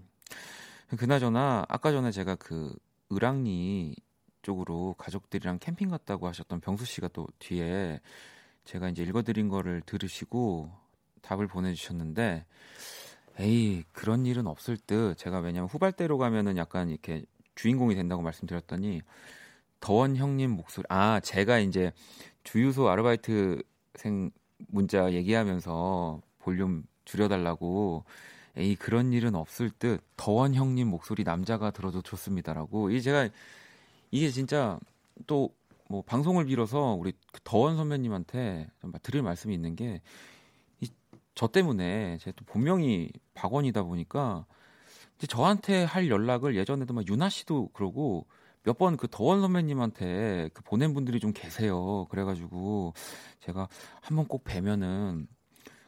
그나저나 0.97 1.67
아까 1.69 1.91
전에 1.91 2.13
제가 2.13 2.37
그 2.37 2.75
을왕리 3.13 3.97
쪽으로 4.43 4.95
가족들이랑 4.99 5.59
캠핑 5.59 5.91
갔다고 5.91 6.27
하셨던 6.29 6.61
병수 6.61 6.85
씨가 6.85 7.09
또 7.09 7.27
뒤에 7.39 8.01
제가 8.65 8.89
이제 8.89 9.03
읽어드린 9.03 9.49
거를 9.49 9.83
들으시고 9.85 10.71
답을 11.23 11.47
보내주셨는데 11.47 12.47
에이 13.41 13.85
그런 13.93 14.27
일은 14.27 14.47
없을 14.47 14.77
듯. 14.77 15.17
제가 15.17 15.39
왜냐면 15.41 15.69
후발대로 15.69 16.19
가면은 16.19 16.57
약간 16.57 16.91
이렇게 16.91 17.25
주인공이 17.55 17.95
된다고 17.95 18.23
말씀드렸더니 18.23 19.03
더원 19.81 20.17
형님 20.17 20.51
목소리 20.51 20.85
아 20.89 21.21
제가 21.21 21.59
이제 21.59 21.93
주유소 22.43 22.89
아르바이트생 22.89 24.31
문자 24.69 25.13
얘기하면서 25.13 26.21
볼륨 26.39 26.85
줄여달라고 27.05 28.05
에이 28.59 28.75
그런 28.77 29.13
일은 29.13 29.35
없을 29.35 29.71
듯 29.71 30.03
더원 30.17 30.55
형님 30.55 30.89
목소리 30.89 31.25
남자가 31.25 31.71
들어도 31.71 32.03
좋습니다라고 32.03 32.91
이 32.91 33.01
제가 33.03 33.29
이게 34.11 34.31
진짜 34.31 34.79
또 35.27 35.51
뭐 35.91 36.03
방송을 36.03 36.45
빌어서 36.45 36.93
우리 36.93 37.15
그 37.33 37.41
더원 37.45 37.77
선배님한테 37.77 38.69
좀 38.83 38.93
드릴 39.03 39.23
말씀이 39.23 39.55
있는 39.55 39.75
게 39.75 40.03
저 41.35 41.47
때문에 41.47 42.19
제가 42.19 42.35
또 42.37 42.45
본명이 42.47 43.13
박원이다 43.35 43.85
보니까 43.85 44.45
이제 45.17 45.29
저한테 45.29 45.85
할 45.85 46.09
연락을 46.11 46.57
예전에도 46.57 46.95
막 46.95 47.07
유나 47.09 47.29
씨도 47.29 47.69
그러고 47.73 48.27
몇 48.65 48.77
번 48.77 48.97
그 48.97 49.07
더원 49.09 49.41
선배님한테 49.41 50.51
그 50.53 50.63
보낸 50.65 50.95
분들이 50.95 51.21
좀 51.21 51.33
계세요. 51.33 52.07
그래가지고 52.11 52.93
제가 53.41 53.69
한번 54.01 54.27
꼭 54.27 54.43
뵈면은 54.43 55.29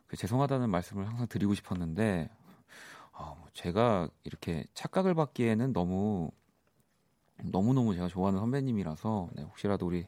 그 0.07 0.17
죄송하다는 0.17 0.71
말씀을 0.71 1.09
항상 1.09 1.27
드리고 1.27 1.55
싶었는데 1.55 2.31
아, 3.21 3.35
뭐 3.39 3.47
제가 3.53 4.09
이렇게 4.25 4.65
착각을 4.73 5.15
받기에는 5.15 5.75
너무 5.75 6.31
너무너무 7.43 7.95
제가 7.95 8.09
좋아하는 8.09 8.41
선배님이라서 8.41 9.29
네, 9.35 9.43
혹시라도 9.43 9.87
우리 9.87 10.07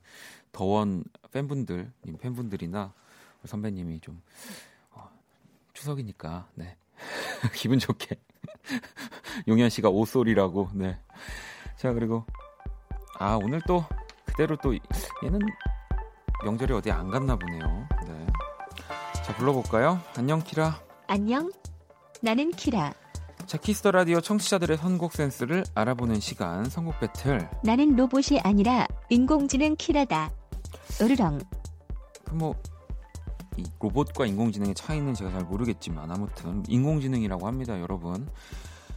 더원 0.50 1.04
팬분들, 1.31 1.92
님 2.07 2.16
팬분들이나 2.16 2.92
선배님이 3.45 4.00
좀 4.00 4.23
어, 4.90 5.09
추석이니까 5.75 6.49
네. 6.54 6.76
기분 7.54 7.78
좋게 7.78 8.16
용현 9.49 9.69
씨가 9.69 9.90
오소리라고 9.90 10.71
네. 10.73 10.99
자, 11.76 11.92
그리고 11.92 12.25
아, 13.19 13.38
오늘 13.42 13.61
또 13.66 13.85
그대로 14.25 14.57
또 14.57 14.75
얘는 15.23 15.38
명절에 16.45 16.75
어디 16.75 16.90
안 16.90 17.11
갔나 17.11 17.37
보네요. 17.37 17.88
네. 18.07 18.26
자, 19.23 19.37
불러볼까요? 19.37 20.00
안녕, 20.16 20.42
키라. 20.42 20.81
안녕. 21.09 21.50
나는 22.23 22.50
키라. 22.52 23.01
자, 23.46 23.58
Kiss 23.59 23.77
the 23.77 23.90
Radio 23.90 24.21
청취자들의 24.20 24.78
선곡 24.78 25.12
센스를 25.12 25.64
알아보는 25.75 26.20
시간, 26.20 26.64
선곡 26.64 27.00
배틀. 27.00 27.49
나는 27.62 27.96
로봇이 27.96 28.40
아니라 28.42 28.87
인공지능 29.11 29.76
키라다. 29.76 30.30
으르렁. 31.00 31.40
그 32.25 32.34
뭐, 32.34 32.54
이 33.56 33.64
로봇과 33.78 34.26
인공지능의 34.26 34.75
차이는 34.75 35.14
제가 35.14 35.30
잘 35.30 35.44
모르겠지만, 35.44 36.11
아무튼, 36.11 36.62
인공지능이라고 36.68 37.46
합니다, 37.46 37.78
여러분. 37.80 38.28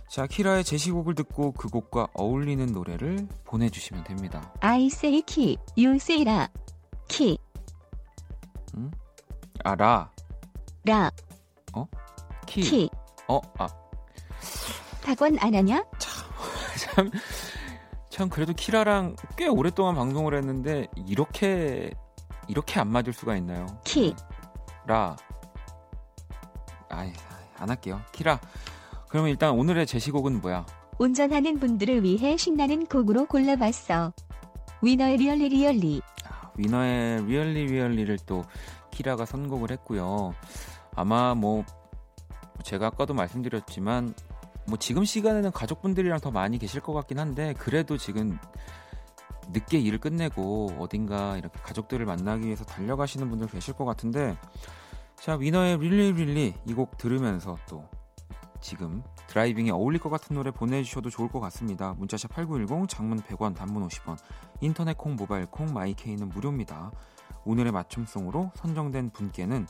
자, 0.08 0.28
키라의 0.28 0.64
제시곡을 0.64 1.16
듣고 1.16 1.52
그 1.52 1.68
곡과 1.68 2.08
어울리는 2.14 2.66
노래를 2.68 3.28
보내주시면 3.44 4.06
됩니다. 4.06 4.54
I 4.62 4.86
say 4.86 5.22
키, 5.24 5.58
you 5.78 5.96
say 5.96 6.24
라. 6.24 6.48
키. 7.08 7.38
음? 8.78 8.92
아, 9.64 9.76
라. 9.76 10.12
라. 10.86 11.12
어? 11.74 11.86
키. 12.46 12.62
키. 12.62 12.90
어, 13.28 13.42
아. 13.58 13.68
박원 15.04 15.38
안 15.40 15.54
하냐? 15.54 15.84
참, 16.78 17.12
참, 18.10 18.30
그래도 18.30 18.54
키라랑 18.54 19.16
꽤 19.38 19.48
오랫동안 19.48 19.96
방송을 19.96 20.36
했는데, 20.36 20.88
이렇게, 21.08 21.92
이렇게 22.48 22.80
안 22.80 22.88
맞을 22.88 23.14
수가 23.14 23.36
있나요? 23.38 23.66
키. 23.84 24.16
네. 24.16 24.24
라. 24.88 25.16
아이, 26.90 27.12
안 27.58 27.70
할게요. 27.70 28.02
키라. 28.12 28.40
그러면 29.10 29.32
일단 29.32 29.52
오늘의 29.52 29.86
제시곡은 29.88 30.42
뭐야? 30.42 30.66
운전하는 30.98 31.60
분들을 31.60 32.04
위해 32.04 32.38
신나는 32.38 32.86
곡으로 32.86 33.26
골라봤어. 33.26 34.14
위너의 34.82 35.18
Really 35.18 35.50
Really. 35.50 36.02
아, 36.26 36.52
위너의 36.56 37.26
Really 37.26 37.66
Really를 37.66 38.20
또 38.26 38.44
키라가 38.92 39.26
선곡을 39.26 39.72
했고요. 39.72 40.34
아마 40.96 41.36
뭐 41.36 41.66
제가 42.64 42.88
아까도 42.88 43.14
말씀드렸지만 43.14 44.14
뭐 44.68 44.78
지금 44.78 45.04
시간에는 45.06 45.52
가족분들이랑 45.52 46.20
더 46.20 46.32
많이 46.32 46.58
계실 46.58 46.82
것 46.82 46.94
같긴 46.94 47.20
한데 47.20 47.54
그래도 47.58 47.98
지금 47.98 48.38
늦게 49.54 49.78
일을 49.80 50.00
끝내고 50.00 50.76
어딘가 50.80 51.38
이렇게 51.38 51.60
가족들을 51.62 52.06
만나기 52.06 52.46
위해서 52.46 52.64
달려가시는 52.66 53.30
분들 53.30 53.48
계실 53.48 53.76
것 53.76 53.86
같은데 53.86 54.36
자 55.18 55.36
위너의 55.36 55.78
릴리 55.78 56.14
릴리 56.14 56.54
이 56.66 56.74
곡 56.74 56.98
들으면서 56.98 57.58
또 57.70 57.88
지금 58.60 59.04
드라이빙에 59.28 59.70
어울릴 59.70 60.00
것 60.02 60.10
같은 60.10 60.36
노래 60.36 60.50
보내주셔도 60.50 61.12
좋을 61.12 61.30
것 61.30 61.40
같습니다. 61.42 61.94
문자샵 62.00 62.34
8910 62.34 62.90
장문 62.90 63.20
100원 63.22 63.56
단문 63.56 63.88
50원 63.88 64.18
인터넷 64.62 64.98
콩 64.98 65.16
모바일 65.16 65.46
콩 65.46 65.72
마이케이는 65.72 66.30
무료입니다. 66.30 66.92
오늘의 67.46 67.72
맞춤송으로 67.72 68.52
선정된 68.56 69.12
분께는 69.12 69.68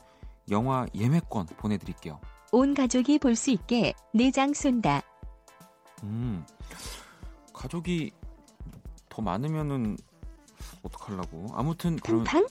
영화 0.50 0.86
예매권 0.96 1.48
보내드릴게요. 1.58 2.22
온 2.52 2.74
가족이 2.74 3.20
볼 3.20 3.36
수 3.36 3.52
있게 3.52 3.94
내장 4.14 4.54
쏜다. 4.54 5.02
음, 6.04 6.46
가족이 7.54 8.12
더 9.10 9.22
많으면은 9.22 9.98
어떡하려고. 10.84 11.48
아무튼 11.54 11.96
그럼 11.98 12.24
팡팡? 12.24 12.48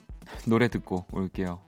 노래 0.46 0.68
듣고 0.68 1.04
올게요. 1.12 1.60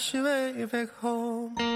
다시 0.00 0.16
way 0.18 0.66
back 0.66 0.90
home 1.02 1.69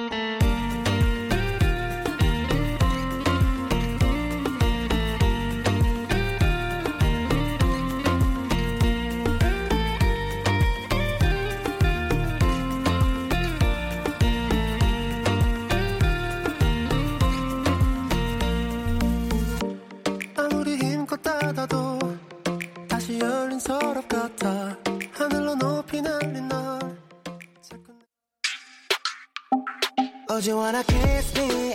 you 30.46 30.56
wanna 30.56 30.84
kiss 30.84 31.34
me? 31.36 31.73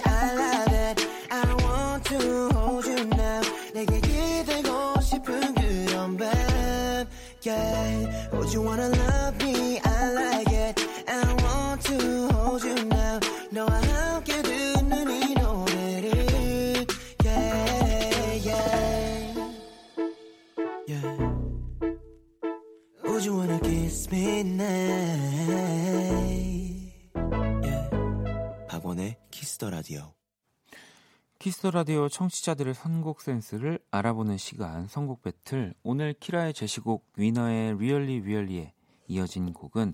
Kiss 31.70 31.71
the 31.71 31.72
Radio 31.72 32.10
청취자들의 32.10 32.74
선곡 32.74 33.22
센스를 33.22 33.80
알아보는 33.92 34.38
시간 34.38 34.88
선곡 34.88 35.22
배틀 35.22 35.74
오늘 35.84 36.14
키라의 36.14 36.54
제시곡 36.54 37.06
위너의 37.16 37.78
Really 37.78 38.22
Really에 38.22 38.74
이어진 39.08 39.54
곡은 39.54 39.94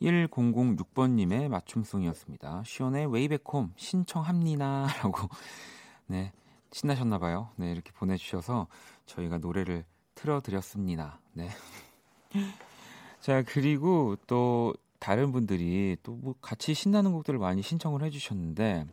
1006번님의 0.00 1.48
맞춤송이었습니다. 1.48 2.62
숀의 2.64 3.12
Way 3.12 3.28
Back 3.28 3.50
Home 3.50 3.72
신청합니다라고 3.76 5.28
네 6.06 6.32
신나셨나봐요. 6.72 7.50
네 7.56 7.72
이렇게 7.72 7.90
보내주셔서 7.92 8.68
저희가 9.06 9.38
노래를 9.38 9.84
틀어드렸습니다. 10.14 11.20
네. 11.32 11.48
자 13.20 13.42
그리고 13.42 14.16
또 14.26 14.74
다른 15.00 15.32
분들이 15.32 15.96
또 16.02 16.12
뭐 16.12 16.34
같이 16.40 16.74
신나는 16.74 17.12
곡들을 17.12 17.38
많이 17.38 17.62
신청을 17.62 18.02
해주셨는데 18.04 18.86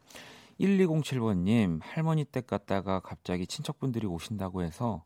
1207번님 0.59 1.79
할머니 1.81 2.23
댁 2.25 2.47
갔다가 2.47 2.99
갑자기 2.99 3.45
친척분들이 3.47 4.07
오신다고 4.07 4.63
해서 4.63 5.03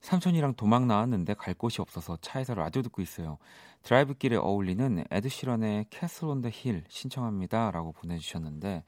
삼촌이랑 0.00 0.54
도망 0.54 0.86
나왔는데 0.86 1.34
갈 1.34 1.54
곳이 1.54 1.80
없어서 1.80 2.16
차에서 2.20 2.54
라디오 2.54 2.82
듣고 2.82 3.02
있어요. 3.02 3.38
드라이브 3.82 4.14
길에 4.14 4.36
어울리는 4.36 5.04
에드시런의 5.10 5.86
Castle 5.90 6.28
on 6.28 6.40
the 6.42 6.48
Hill 6.52 6.84
신청합니다 6.88 7.72
라고 7.72 7.92
보내주셨는데 7.92 8.84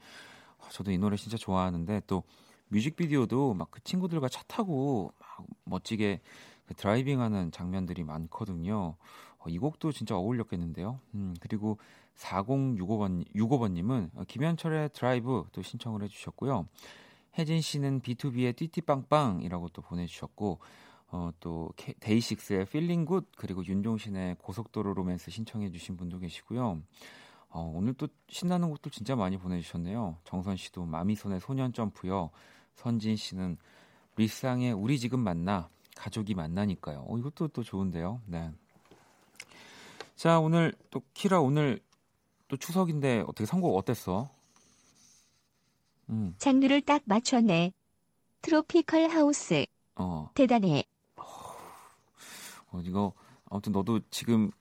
아, 0.59 0.69
저도 0.69 0.91
이 0.91 0.97
노래 0.97 1.17
진짜 1.17 1.35
좋아하는데 1.37 2.01
또 2.07 2.23
뮤직비디오도 2.69 3.53
막 3.53 3.69
그 3.71 3.81
친구들과 3.83 4.29
차 4.29 4.41
타고 4.47 5.11
막 5.19 5.45
멋지게 5.65 6.21
그 6.67 6.73
driving 6.75 7.19
하는 7.19 7.51
장면들이 7.51 8.03
많거든요. 8.05 8.95
어, 9.43 9.49
이 9.49 9.57
곡도 9.57 9.91
진짜 9.91 10.15
어울렸겠는데요. 10.15 10.99
음, 11.15 11.35
그리고 11.39 11.77
4065번 12.15 13.25
65번님은 13.35 14.11
어, 14.15 14.23
김현철의 14.27 14.89
드라이브 14.93 15.45
또 15.51 15.61
신청을 15.61 16.03
해주셨고요. 16.03 16.67
혜진 17.37 17.61
씨는 17.61 18.01
BTOB의 18.01 18.55
띠띠빵빵이라고 18.55 19.69
또 19.69 19.81
보내주셨고 19.81 20.59
어, 21.13 21.31
또 21.39 21.71
데이식스의 21.99 22.65
Feeling 22.67 23.05
Good 23.05 23.29
그리고 23.35 23.65
윤종신의 23.65 24.37
고속도로 24.39 24.93
로맨스 24.93 25.31
신청해주신 25.31 25.97
분도 25.97 26.19
계시고요. 26.19 26.81
어, 27.49 27.71
오늘 27.75 27.93
또 27.95 28.07
신나는 28.29 28.69
곡도 28.69 28.89
진짜 28.91 29.15
많이 29.15 29.37
보내주셨네요. 29.37 30.17
정선 30.23 30.55
씨도 30.55 30.85
마미손의 30.85 31.41
소년 31.41 31.73
점프요. 31.73 32.29
선진 32.75 33.15
씨는 33.17 33.57
리쌍의 34.15 34.71
우리 34.73 34.99
지금 34.99 35.19
만나 35.19 35.69
가족이 35.95 36.33
만나니까요. 36.33 37.05
어, 37.07 37.17
이것도 37.17 37.49
또 37.49 37.63
좋은데요. 37.63 38.21
네. 38.25 38.51
자 40.21 40.39
오늘 40.39 40.71
또 40.91 41.01
키라 41.15 41.41
오늘 41.41 41.79
또 42.47 42.55
추석인데 42.55 43.21
어떻게 43.25 43.47
선곡 43.47 43.75
어땠어? 43.75 44.29
음. 46.11 46.35
장르를 46.37 46.81
딱 46.81 47.01
맞췄네. 47.05 47.73
트로피컬 48.43 49.09
하우스. 49.09 49.65
어. 49.95 50.29
대단해. 50.35 50.83
어, 51.15 52.81
이거 52.83 53.13
아무튼 53.49 53.71
너도 53.71 53.99
지금 54.11 54.51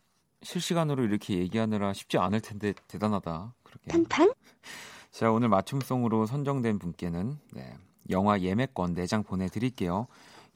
실시간으로 0.41 1.05
이렇게 1.05 1.37
얘기하느라 1.37 1.93
쉽지 1.93 2.17
않을 2.17 2.41
텐데 2.41 2.73
대단하다. 2.89 3.53
그렇게. 3.63 3.89
팡팡? 3.89 4.33
자, 5.13 5.31
오늘 5.31 5.51
맞춤송으로 5.51 6.25
선정된 6.25 6.79
분께는 6.79 7.39
네, 7.53 7.77
영화 8.09 8.41
예매권 8.41 8.95
4장 8.95 9.27
보내드릴게요. 9.27 10.07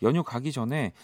연휴 0.03 0.23
가기 0.23 0.51
전에 0.51 0.95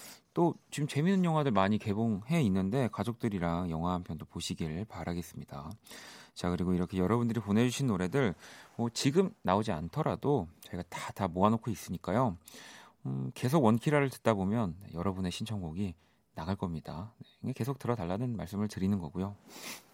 또 0.41 0.55
지금 0.71 0.89
재밌는 0.89 1.23
영화들 1.27 1.51
많이 1.51 1.77
개봉해 1.77 2.41
있는데 2.45 2.89
가족들이랑 2.93 3.69
영화 3.69 3.93
한 3.93 4.03
편도 4.03 4.25
보시길 4.25 4.87
바라겠습니다. 4.87 5.71
자, 6.33 6.49
그리고 6.49 6.73
이렇게 6.73 6.97
여러분들이 6.97 7.41
보내주신 7.41 7.89
노래들 7.89 8.35
뭐 8.77 8.89
지금 8.89 9.35
나오지 9.43 9.71
않더라도 9.71 10.49
저희가 10.63 10.83
다, 10.89 11.13
다 11.13 11.29
모아놓고 11.29 11.71
있으니까요. 11.71 12.39
음, 13.05 13.31
계속 13.35 13.63
원키라를 13.63 14.09
듣다 14.09 14.33
보면 14.33 14.77
여러분의 14.95 15.31
신청곡이 15.31 15.95
나갈 16.35 16.57
겁니다. 16.57 17.13
네, 17.41 17.53
계속 17.53 17.79
들어달라는 17.79 18.35
말씀을 18.35 18.69
드리는 18.69 18.99
거고요. 18.99 19.37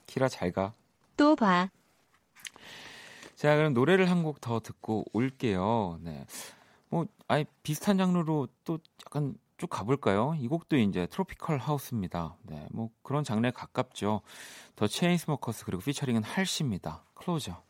키라 0.06 0.28
잘 0.28 0.52
가. 0.52 0.74
또 1.16 1.34
봐. 1.34 1.70
자, 3.34 3.56
그럼 3.56 3.74
노래를 3.74 4.08
한 4.08 4.22
곡 4.22 4.40
더 4.40 4.60
듣고 4.60 5.06
올게요. 5.12 5.98
네. 6.02 6.24
뭐, 6.88 7.04
아예 7.26 7.44
비슷한 7.64 7.98
장르로 7.98 8.46
또 8.62 8.78
약간 9.06 9.34
쭉 9.58 9.68
가볼까요? 9.68 10.34
이 10.38 10.48
곡도 10.48 10.76
이제 10.76 11.06
tropical 11.06 11.58
house입니다. 11.58 12.36
네, 12.42 12.66
뭐 12.72 12.90
그런 13.02 13.24
장르에 13.24 13.50
가깝죠. 13.50 14.20
The 14.74 14.86
Chainsmokers 14.86 15.64
그리고 15.64 15.82
featuring은 15.82 16.22
할시입니다. 16.22 17.04
Closer. 17.14 17.62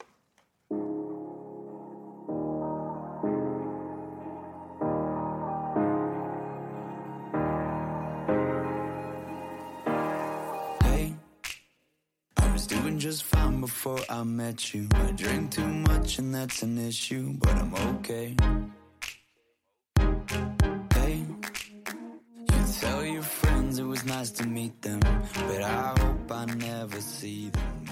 Nice 24.27 24.33
to 24.33 24.49
meet 24.49 24.81
them, 24.81 25.01
but 25.01 25.63
I 25.63 25.95
hope 26.01 26.35
I 26.35 26.47
never 26.47 26.99
see 26.99 27.51
them. 27.51 27.87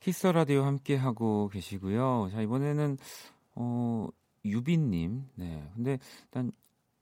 키스 0.00 0.26
라디오 0.26 0.64
함께 0.64 0.96
하고 0.96 1.48
계시고요. 1.48 2.28
자 2.30 2.42
이번에는 2.42 2.98
어 3.54 4.06
유빈님, 4.44 5.28
네. 5.36 5.70
근데 5.74 5.98
일단 6.24 6.52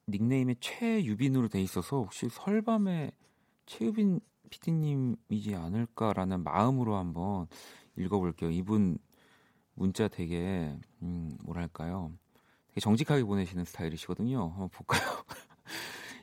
닉네임이 0.09 0.57
최유빈으로 0.61 1.49
돼 1.49 1.61
있어서 1.63 1.97
혹시 1.97 2.29
설밤에 2.29 3.11
최유빈 3.67 4.21
PD님이지 4.51 5.57
않을까라는 5.57 6.45
마음으로 6.45 6.97
한번 6.97 7.49
읽어볼게요. 7.97 8.51
이분 8.51 8.99
문자 9.75 10.07
되게 10.07 10.77
음, 11.03 11.37
뭐랄까요? 11.45 12.13
되게 12.69 12.81
정직하게 12.81 13.25
보내시는 13.25 13.65
스타일이시거든요. 13.65 14.49
한번 14.51 14.69
볼까요? 14.69 15.03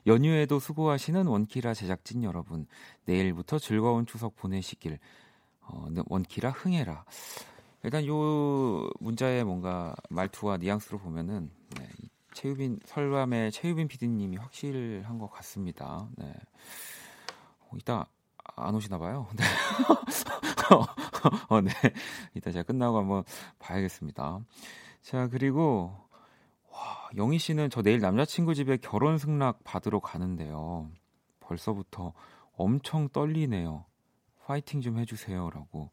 연휴에도 0.08 0.60
수고하시는 0.60 1.28
원키라 1.28 1.74
제작진 1.74 2.24
여러분, 2.24 2.68
내일부터 3.06 3.60
즐거운 3.60 4.06
추석 4.06 4.36
보내시길 4.36 5.00
어, 5.62 5.88
원키라 6.08 6.52
흥해라. 6.52 7.06
일단 7.84 8.06
요 8.08 8.90
문자의 9.00 9.44
뭔가 9.44 9.96
말투와 10.10 10.58
뉘앙스로 10.58 11.00
보면은 11.00 11.52
네, 11.78 11.88
최유빈 12.34 12.80
설밤의 12.86 13.52
최유빈 13.52 13.88
PD님이 13.88 14.38
확실한 14.38 15.18
것 15.18 15.30
같습니다. 15.32 16.08
네. 16.18 16.34
어, 17.62 17.78
이따 17.78 18.08
안 18.56 18.76
오시나 18.76 18.98
봐요. 18.98 19.28
네. 19.36 19.44
어, 21.50 21.62
네. 21.62 21.72
이따 22.34 22.52
제가 22.52 22.64
끝나고 22.64 22.98
한번 22.98 23.24
봐야겠습니다. 23.60 24.40
자, 25.02 25.28
그리고 25.28 25.96
와, 26.80 27.10
영희 27.18 27.40
씨는 27.40 27.70
저 27.70 27.82
내일 27.82 28.00
남자친구 28.00 28.56
집에 28.56 28.78
결혼 28.78 29.18
승낙 29.18 29.66
받으러 29.66 30.00
가는데요. 30.00 30.90
벌써부터 31.42 32.14
엄청 32.56 33.10
떨리네요. 33.10 33.84
파이팅 34.46 34.80
좀 34.80 34.98
해주세요라고. 34.98 35.92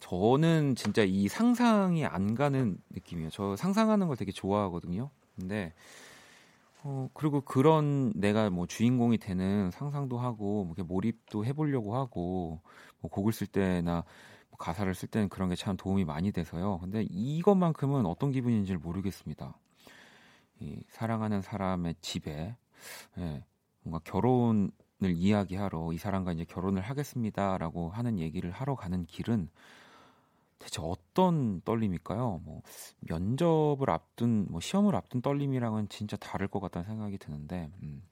저는 0.00 0.74
진짜 0.74 1.02
이 1.02 1.28
상상이 1.28 2.04
안 2.04 2.34
가는 2.34 2.76
느낌이에요. 2.90 3.30
저 3.30 3.56
상상하는 3.56 4.06
걸 4.06 4.18
되게 4.18 4.32
좋아하거든요. 4.32 5.08
근데 5.34 5.72
어, 6.82 7.08
그리고 7.14 7.40
그런 7.40 8.12
내가 8.14 8.50
뭐 8.50 8.66
주인공이 8.66 9.16
되는 9.16 9.70
상상도 9.70 10.18
하고, 10.18 10.64
뭐 10.64 10.74
몰입도 10.84 11.46
해보려고 11.46 11.96
하고, 11.96 12.60
뭐 13.00 13.10
곡을 13.10 13.32
쓸 13.32 13.46
때나 13.46 13.94
뭐 13.94 14.04
가사를 14.58 14.92
쓸 14.94 15.08
때는 15.08 15.28
그런 15.28 15.48
게 15.48 15.56
참 15.56 15.76
도움이 15.76 16.04
많이 16.04 16.32
돼서요. 16.32 16.78
근데 16.80 17.06
이것만큼은 17.10 18.06
어떤 18.06 18.32
기분인지를 18.32 18.78
모르겠습니다. 18.80 19.56
이 20.60 20.82
사랑하는 20.88 21.42
사람의 21.42 21.96
집에, 22.00 22.56
예, 23.18 23.44
뭔가 23.82 24.00
결혼을 24.04 24.70
이야기하러 25.02 25.92
이 25.92 25.98
사람과 25.98 26.32
이제 26.32 26.44
결혼을 26.44 26.82
하겠습니다라고 26.82 27.90
하는 27.90 28.18
얘기를 28.18 28.50
하러 28.50 28.74
가는 28.76 29.04
길은 29.06 29.48
대체 30.58 30.80
어떤 30.82 31.60
떨림일까요? 31.62 32.40
뭐 32.44 32.62
면접을 33.00 33.90
앞둔 33.90 34.46
뭐 34.50 34.60
시험을 34.60 34.94
앞둔 34.96 35.20
떨림이랑은 35.22 35.88
진짜 35.88 36.16
다를 36.16 36.48
것 36.48 36.60
같다는 36.60 36.86
생각이 36.86 37.18
드는데 37.18 37.70
음. 37.82 38.02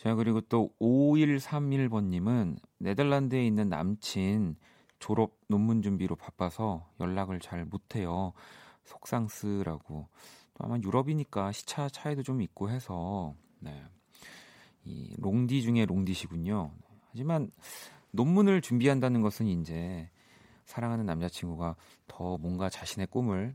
자 0.00 0.14
그리고 0.14 0.40
또 0.40 0.70
5131번님은 0.80 2.56
네덜란드에 2.78 3.46
있는 3.46 3.68
남친 3.68 4.56
졸업 4.98 5.36
논문 5.46 5.82
준비로 5.82 6.16
바빠서 6.16 6.88
연락을 7.00 7.38
잘 7.38 7.66
못해요. 7.66 8.32
속상스라고 8.84 10.08
또 10.54 10.64
아마 10.64 10.78
유럽이니까 10.78 11.52
시차 11.52 11.90
차이도 11.90 12.22
좀 12.22 12.40
있고 12.40 12.70
해서 12.70 13.34
네. 13.58 13.84
이 14.84 15.14
롱디 15.18 15.60
중에 15.60 15.84
롱디시군요. 15.84 16.70
하지만 17.10 17.50
논문을 18.12 18.62
준비한다는 18.62 19.20
것은 19.20 19.48
이제 19.48 20.08
사랑하는 20.64 21.04
남자친구가 21.04 21.76
더 22.06 22.38
뭔가 22.38 22.70
자신의 22.70 23.08
꿈을 23.08 23.52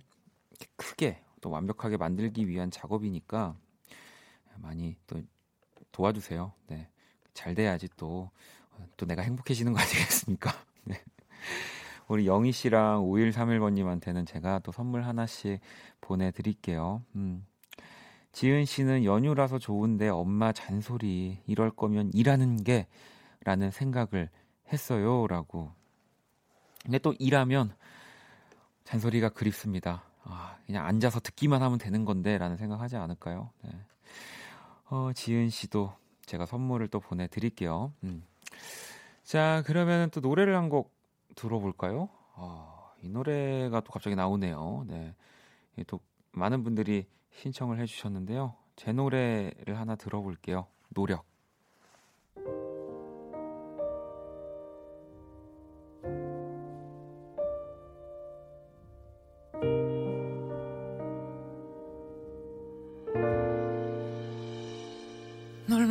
크게 0.76 1.24
또 1.42 1.50
완벽하게 1.50 1.98
만들기 1.98 2.48
위한 2.48 2.70
작업이니까 2.70 3.58
많이 4.58 4.96
또 5.08 5.20
도와주세요. 5.96 6.52
네. 6.68 6.90
잘 7.34 7.56
돼야지 7.56 7.88
또, 7.96 8.30
또 8.98 9.06
내가 9.06 9.22
행복해지는 9.22 9.72
거 9.72 9.80
아니겠습니까? 9.80 10.52
네. 10.84 11.02
우리 12.10 12.28
영희 12.28 12.52
씨랑 12.52 13.04
5131번님한테는 13.04 14.28
제가 14.28 14.60
또 14.60 14.74
선물 14.74 15.04
하나씩 15.04 15.62
보내드릴게요. 16.02 17.02
음. 17.16 17.46
지은 18.34 18.66
씨는 18.66 19.06
연휴라서 19.06 19.58
좋은데 19.58 20.10
엄마 20.10 20.52
잔소리 20.52 21.40
이럴 21.48 21.72
거면 21.72 22.12
일하는 22.14 22.62
게 22.66 22.88
라는 23.46 23.72
생각을 23.72 24.30
했어요. 24.74 25.28
라고 25.28 25.72
근데 26.84 27.00
또 27.00 27.14
일하면 27.18 27.74
잔소리가 28.84 29.30
그립습니다. 29.30 30.04
아, 30.24 30.58
그냥 30.66 30.86
앉아서 30.86 31.22
듣기만 31.22 31.62
하면 31.62 31.78
되는 31.78 32.04
건데 32.04 32.38
라는 32.38 32.58
생각하지 32.58 32.98
않을까요? 32.98 33.52
네. 33.64 33.72
어, 34.90 35.12
지은 35.14 35.50
씨도 35.50 35.94
제가 36.26 36.46
선물을 36.46 36.88
또 36.90 37.00
보내드릴게요. 37.00 37.94
음. 38.04 38.24
자, 39.24 39.64
그러면 39.66 40.10
또 40.12 40.20
노래를 40.22 40.56
한 40.56 40.70
곡 40.70 40.94
들어볼까요? 41.36 42.10
아, 42.36 42.92
이 43.02 43.10
노래가 43.10 43.82
또 43.82 43.92
갑자기 43.92 44.16
나오네요. 44.16 44.86
네. 44.88 45.14
또 45.88 46.00
많은 46.32 46.64
분들이 46.64 47.06
신청을 47.34 47.80
해주셨는데요. 47.82 48.56
제 48.78 48.94
노래를 48.94 49.78
하나 49.78 49.96
들어볼게요. 49.96 50.68
노력. 50.90 51.26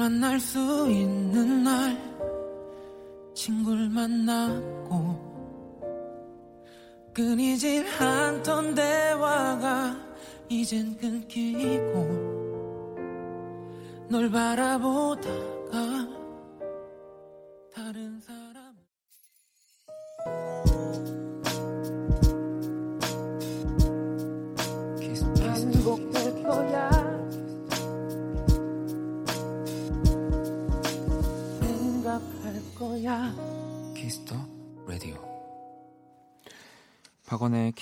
만날 0.04 0.38
수 0.38 0.58
있는 0.90 1.64
날 1.64 1.96
친구를 3.32 3.88
만났고 3.88 5.16
끊이질 7.14 7.86
않던 7.98 8.74
대화가 8.74 9.96
이젠 10.50 10.94
끊기고 10.98 12.34
널 14.10 14.30
바라보다가 14.30 16.03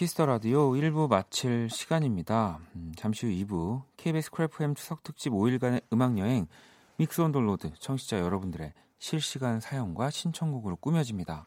Kiss 0.02 0.16
the 0.16 0.26
Radio 0.26 0.72
1부 0.72 1.08
마칠 1.08 1.70
시간입니다. 1.70 2.58
음, 2.74 2.92
잠시 2.96 3.24
후 3.24 3.32
2부 3.32 3.82
KBS 3.96 4.32
Cool 4.32 4.60
FM 4.60 4.74
추석 4.74 5.04
특집 5.04 5.30
5일간의 5.30 5.84
음악 5.92 6.18
여행 6.18 6.48
Mix 6.96 7.20
on 7.20 7.30
the 7.30 7.47
Road 7.47 7.70
청취자 7.78 8.18
여러분들의 8.18 8.72
실시간 8.98 9.60
사연과 9.60 10.10
신청곡으로 10.10 10.74
꾸며집니다. 10.74 11.46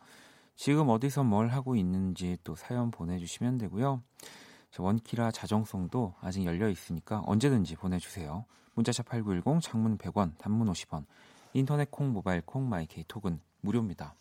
지금 0.55 0.87
어디서 0.87 1.25
뭘 1.25 1.49
하고 1.49 1.75
있는지 1.75 2.37
또 2.45 2.55
사연 2.55 2.91
보내주시면 2.91 3.57
되고요. 3.57 4.01
저 4.71 4.83
원키라 4.83 5.31
자정송도 5.31 6.13
아직 6.21 6.45
열려 6.45 6.69
있으니까 6.69 7.23
언제든지 7.25 7.75
보내주세요. 7.75 8.45
문자샵 8.75 9.09
8910 9.09 9.69
장문 9.69 9.97
100원 9.97 10.37
단문 10.37 10.71
50원 10.71 11.03
인터넷 11.51 11.91
콩 11.91 12.13
모바일 12.13 12.39
콩 12.39 12.69
my 12.69 12.92
K 12.92 13.03
톡은 13.05 13.41
무료입니다. 13.59 14.15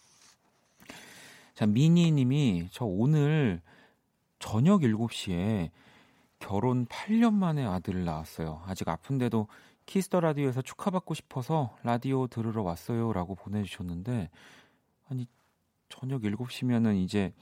자, 1.55 1.67
미니님이 1.67 2.71
저 2.73 2.85
오늘 2.85 3.63
저녁 4.45 4.83
7시에 4.83 5.71
결혼 6.39 6.85
8년 6.85 7.33
만에 7.33 7.65
아들을 7.65 8.05
낳았어요. 8.05 8.63
아직 8.67 8.87
아픈데도 8.87 9.49
Kiss 9.87 10.06
the 10.06 10.21
Radio에서 10.21 10.61
축하받고 10.61 11.15
싶어서 11.15 11.75
라디오 11.83 12.27
들으러 12.27 12.63
왔어요. 12.63 13.15
라고 13.15 13.37
보내주셨는데, 13.37 14.29
아니, 15.09 15.27
저녁 15.89 16.21
7시면은 16.21 16.97
이제 16.97 17.33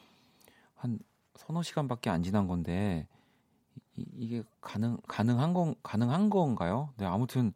한 0.77 1.01
서너 1.35 1.65
시간밖에 1.65 2.09
안 2.09 2.23
지난 2.23 2.47
건데, 2.47 3.09
이, 3.97 4.29
게 4.29 4.45
가능, 4.61 4.97
가능한 5.09 5.55
건, 5.55 5.75
가능한 5.83 6.31
건가요? 6.31 6.91
네, 6.99 7.05
아무튼, 7.05 7.53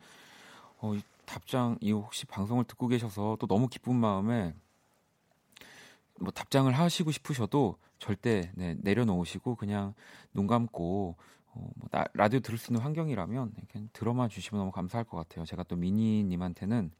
어, 0.78 0.92
이 0.92 1.02
답장, 1.24 1.78
이 1.80 1.92
혹시 1.92 2.26
방송을 2.26 2.64
듣고 2.64 2.88
계셔서 2.88 3.36
또 3.38 3.46
너무 3.46 3.68
기쁜 3.68 3.94
마음에 3.94 4.56
뭐 6.18 6.32
답장을 6.32 6.72
하시고 6.72 7.12
싶으셔도 7.12 7.76
절대 7.98 8.50
네, 8.54 8.76
내려놓으시고 8.80 9.56
그냥 9.56 9.94
눈 10.32 10.46
감고 10.46 11.16
어, 11.52 11.70
뭐 11.76 11.88
나, 11.90 12.04
라디오 12.14 12.40
들을 12.40 12.58
수 12.58 12.72
있는 12.72 12.82
환경이라면 12.82 13.52
그냥 13.70 13.88
들어만 13.92 14.28
주시면 14.28 14.60
너무 14.60 14.70
감사할 14.70 15.04
것 15.04 15.16
같아요. 15.16 15.44
제가 15.44 15.62
또 15.64 15.76
미니님한테는 15.76 16.90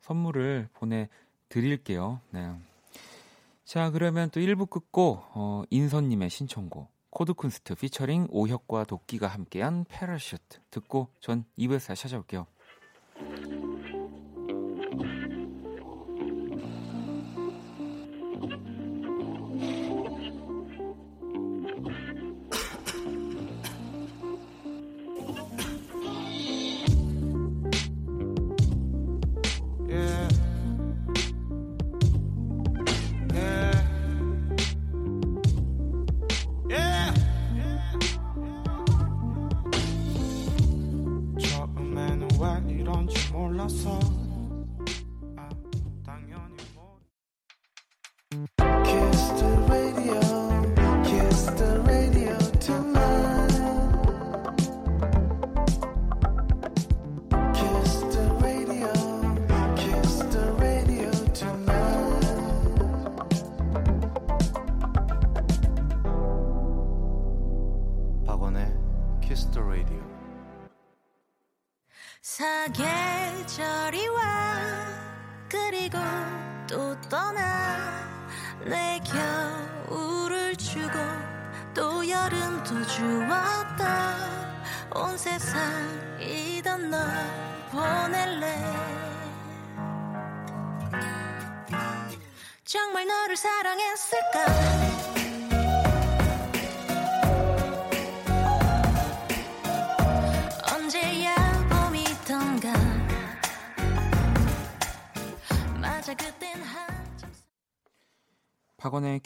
선물을 0.00 0.68
보내 0.74 1.08
드릴게요. 1.48 2.20
네. 2.30 2.54
자 3.64 3.90
그러면 3.90 4.30
또 4.30 4.40
1부 4.40 4.70
끝 4.70 5.02
곡 5.02 5.22
어, 5.34 5.62
인선님의 5.70 6.30
신청곡 6.30 6.90
코드쿤스트 7.10 7.74
피처링 7.74 8.28
오혁과 8.30 8.84
도끼가 8.84 9.26
함께한 9.26 9.84
Parachute 9.88 10.60
듣고 10.70 11.08
전 11.20 11.44
2부에서 11.58 11.88
다시 11.88 12.02
찾아올게요. 12.02 12.46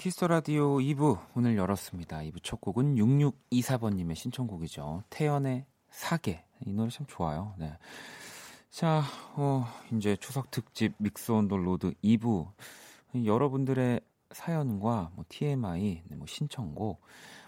Kiss 0.03 0.16
the 0.16 0.27
Radio 0.27 0.79
2부 0.79 1.21
문을 1.35 1.57
열었습니다. 1.57 2.19
2부 2.23 2.43
첫 2.43 2.61
곡은 2.61 2.97
6624번님의 2.97 4.17
신청곡이죠. 4.17 5.05
태연의 5.11 5.65
사계. 5.91 6.45
이 6.67 6.73
노래 6.73 6.91
참 6.91 7.07
좋아요. 7.09 7.55
네. 7.57 7.79
자, 8.69 9.05
어, 9.37 9.65
이제 9.93 10.17
추석 10.17 10.51
특집 10.51 10.95
Mix 10.99 11.31
on 11.31 11.47
the 11.47 11.57
Road 11.57 11.95
2부. 12.03 12.51
여러분들의 13.25 14.01
사연과 14.33 15.13
뭐 15.15 15.25
TMI, 15.29 16.03
네, 16.05 16.17
뭐 16.17 16.27
신청곡, 16.27 17.01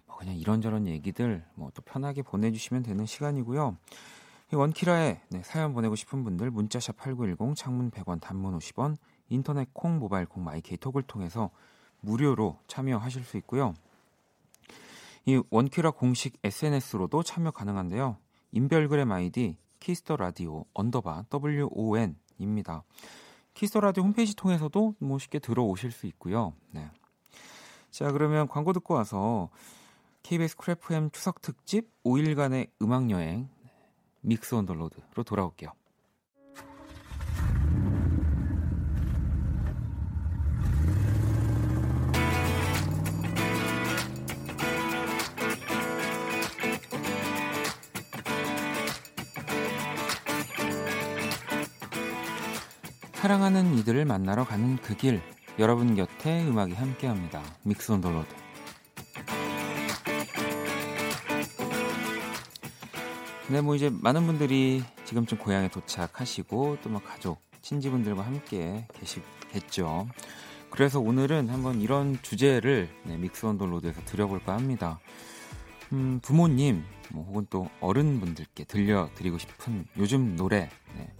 뭐 0.07 0.17
그냥 0.17 0.37
이런저런 0.37 0.87
얘기들 0.87 1.45
뭐 1.57 1.73
또 1.75 1.83
편하게 1.83 2.23
보내주시면 2.23 2.85
되는 2.85 3.05
시간이고요. 3.05 3.77
이 4.53 4.55
원키라에 4.55 5.23
네, 5.29 5.43
사연 5.43 5.75
보내고 5.75 5.97
싶은 5.97 6.23
분들 6.23 6.53
문자샵 6.53 6.99
8910 6.99 7.57
장문 7.57 7.90
100원 7.90 8.21
단문 8.21 8.57
50원 8.57 8.97
인터넷 9.29 9.75
콩 9.75 9.99
모바일 9.99 10.27
콩 10.27 10.45
마이케이 10.45 10.79
톡을 10.79 11.03
통해서 11.03 11.51
무료로 12.05 12.59
참여하실 12.67 13.25
수 13.25 13.37
있고요. 13.38 13.75
이 15.27 15.43
원키라 15.51 15.93
공식 15.93 16.38
SNS로도 16.45 17.23
참여 17.23 17.51
가능한데요. 17.51 18.19
인별그램 18.53 19.11
아이디 19.11 19.57
Kiss 19.81 20.01
the 20.01 20.16
Radio 20.16 20.64
언더바 20.75 21.25
WON입니다. 21.33 22.85
Kiss 23.55 23.69
the 23.69 23.81
Radio 23.81 24.03
홈페이지 24.05 24.35
통해서도 24.37 24.95
뭐 24.99 25.19
쉽게 25.19 25.38
들어오실 25.38 25.93
수 25.93 26.07
있고요. 26.07 26.53
네. 26.71 26.90
자, 27.90 28.11
그러면 28.12 28.49
광고 28.49 28.73
듣고 28.73 28.95
와서 28.95 29.51
KBS 30.25 30.57
Cool 30.57 30.92
FM 30.92 31.11
추석 31.11 31.40
특집 31.40 31.90
5일간의 32.03 32.71
음악 32.83 33.11
여행 33.11 33.49
Mix 34.23 34.55
on 34.55 34.67
the 34.67 34.85
Road로 34.85 35.23
돌아올게요. 35.25 35.71
사랑하는 53.25 53.79
이들을 53.79 54.05
만나러 54.05 54.45
가는 54.45 54.77
그 54.77 54.95
길 54.95 55.23
여러분 55.59 55.97
곁에 55.97 56.45
음악이 56.45 56.75
함께합니다. 56.75 57.43
Mix 57.62 57.90
on 57.90 58.03
the 58.03 58.14
Road 58.14 58.29
네, 63.49 63.63
뭐 63.63 63.77
이제 63.77 63.89
많은 63.89 64.27
분들이 64.27 64.83
지금쯤 65.07 65.39
고향에 65.39 65.69
도착하시고 65.69 66.81
또뭐 66.83 67.01
가족, 67.03 67.41
친지분들과 67.63 68.27
함께 68.27 68.87
계시겠죠. 68.93 70.07
그래서 70.69 71.01
오늘은 71.01 71.49
한번 71.49 71.81
이런 71.81 72.19
주제를 72.21 72.91
네, 73.05 73.17
Mix 73.16 73.47
on 73.47 73.55
the 73.55 73.68
Road에서 73.68 74.03
드려볼까 74.05 74.53
합니다. 74.53 75.01
음, 75.95 76.21
부모님, 76.23 76.85
뭐 77.09 77.25
혹은 77.25 77.47
또 77.49 77.71
어른분들께 77.81 78.65
들려드리고 78.65 79.39
싶은 79.39 79.87
요즘 79.97 80.37
노래. 80.37 80.69
네. 80.95 81.11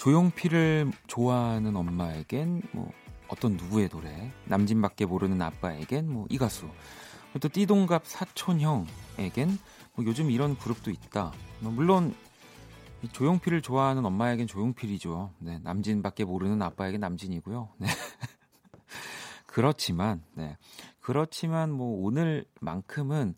조용필을 0.00 0.90
좋아하는 1.08 1.76
엄마에겐 1.76 2.62
뭐 2.72 2.90
어떤 3.28 3.58
누구의 3.58 3.90
노래, 3.90 4.32
남진밖에 4.46 5.04
모르는 5.04 5.42
아빠에겐 5.42 6.10
뭐 6.10 6.26
이 6.30 6.38
가수, 6.38 6.70
또 7.38 7.50
띠동갑 7.50 8.06
사촌형에겐 8.06 9.58
뭐 9.94 10.06
요즘 10.06 10.30
이런 10.30 10.56
그룹도 10.56 10.90
있다. 10.90 11.32
뭐 11.60 11.70
물론 11.70 12.14
조용필을 13.12 13.60
좋아하는 13.60 14.06
엄마에겐 14.06 14.46
조용필이죠. 14.46 15.34
네, 15.38 15.58
남진밖에 15.62 16.24
모르는 16.24 16.62
아빠에겐 16.62 17.02
남진이고요. 17.02 17.68
네. 17.76 17.86
그렇지만, 19.44 20.22
네. 20.32 20.56
그렇지만 21.00 21.70
뭐 21.70 22.06
오늘만큼은 22.06 23.34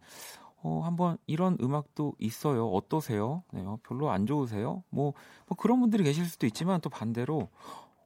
어, 0.63 0.81
한번 0.85 1.19
이런 1.27 1.57
음악도 1.61 2.15
있어요. 2.19 2.69
어떠세요? 2.69 3.43
네, 3.53 3.63
어, 3.63 3.79
별로 3.83 4.11
안 4.11 4.27
좋으세요? 4.27 4.85
뭐, 4.91 5.15
뭐 5.47 5.57
그런 5.57 5.81
분들이 5.81 6.05
계실 6.05 6.25
수도 6.25 6.47
있지만 6.47 6.81
또 6.81 6.89
반대로 6.91 7.49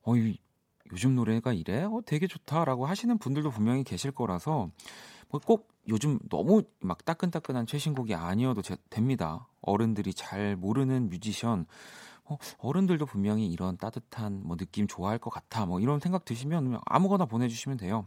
어, 0.02 0.16
이, 0.16 0.38
요즘 0.92 1.14
노래가 1.14 1.52
이래? 1.52 1.82
어, 1.82 2.00
되게 2.06 2.26
좋다라고 2.26 2.86
하시는 2.86 3.16
분들도 3.18 3.50
분명히 3.50 3.84
계실 3.84 4.10
거라서 4.12 4.70
뭐 5.30 5.40
꼭 5.44 5.68
요즘 5.88 6.18
너무 6.28 6.62
막 6.80 7.04
따끈따끈한 7.04 7.66
최신곡이 7.66 8.14
아니어도 8.14 8.62
제, 8.62 8.76
됩니다. 8.90 9.48
어른들이 9.60 10.14
잘 10.14 10.56
모르는 10.56 11.08
뮤지션, 11.08 11.66
어, 12.28 12.38
어른들도 12.58 13.06
분명히 13.06 13.46
이런 13.46 13.76
따뜻한 13.76 14.42
뭐 14.44 14.56
느낌 14.56 14.86
좋아할 14.86 15.18
것 15.18 15.30
같아. 15.30 15.66
뭐 15.66 15.80
이런 15.80 16.00
생각 16.00 16.24
드시면 16.24 16.80
아무거나 16.84 17.26
보내주시면 17.26 17.78
돼요. 17.78 18.06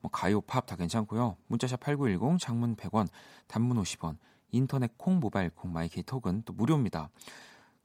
뭐 0.00 0.10
가요, 0.10 0.40
팝 0.40 0.66
다 0.66 0.76
괜찮고요. 0.76 1.36
문자샵 1.46 1.80
8910, 1.80 2.38
장문 2.38 2.76
100원, 2.76 3.08
단문 3.46 3.80
50원, 3.82 4.16
인터넷 4.50 4.96
콩, 4.98 5.20
모바일 5.20 5.50
콩, 5.50 5.72
마이케이 5.72 6.02
톡은 6.02 6.42
또 6.44 6.52
무료입니다. 6.52 7.10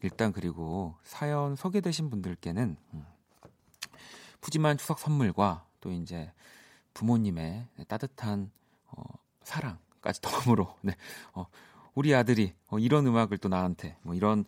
일단 0.02 0.34
그리고 0.34 0.96
사연 1.04 1.56
소개되신 1.56 2.10
분들께는 2.10 2.76
음, 2.94 3.06
푸짐한 4.42 4.78
추석 4.78 5.00
선물과 5.00 5.66
또 5.80 5.92
이제 5.92 6.32
부모님의 6.94 7.68
따뜻한 7.88 8.52
어, 8.88 9.02
사랑까지 9.44 10.22
덤으로 10.22 10.76
네. 10.82 10.96
어, 11.34 11.46
우리 11.96 12.14
아들이 12.14 12.54
어, 12.68 12.80
이런 12.80 13.08
음악을 13.08 13.38
또 13.38 13.50
나한테 13.50 13.98
뭐 14.02 14.14
이런 14.14 14.42
어, 14.42 14.44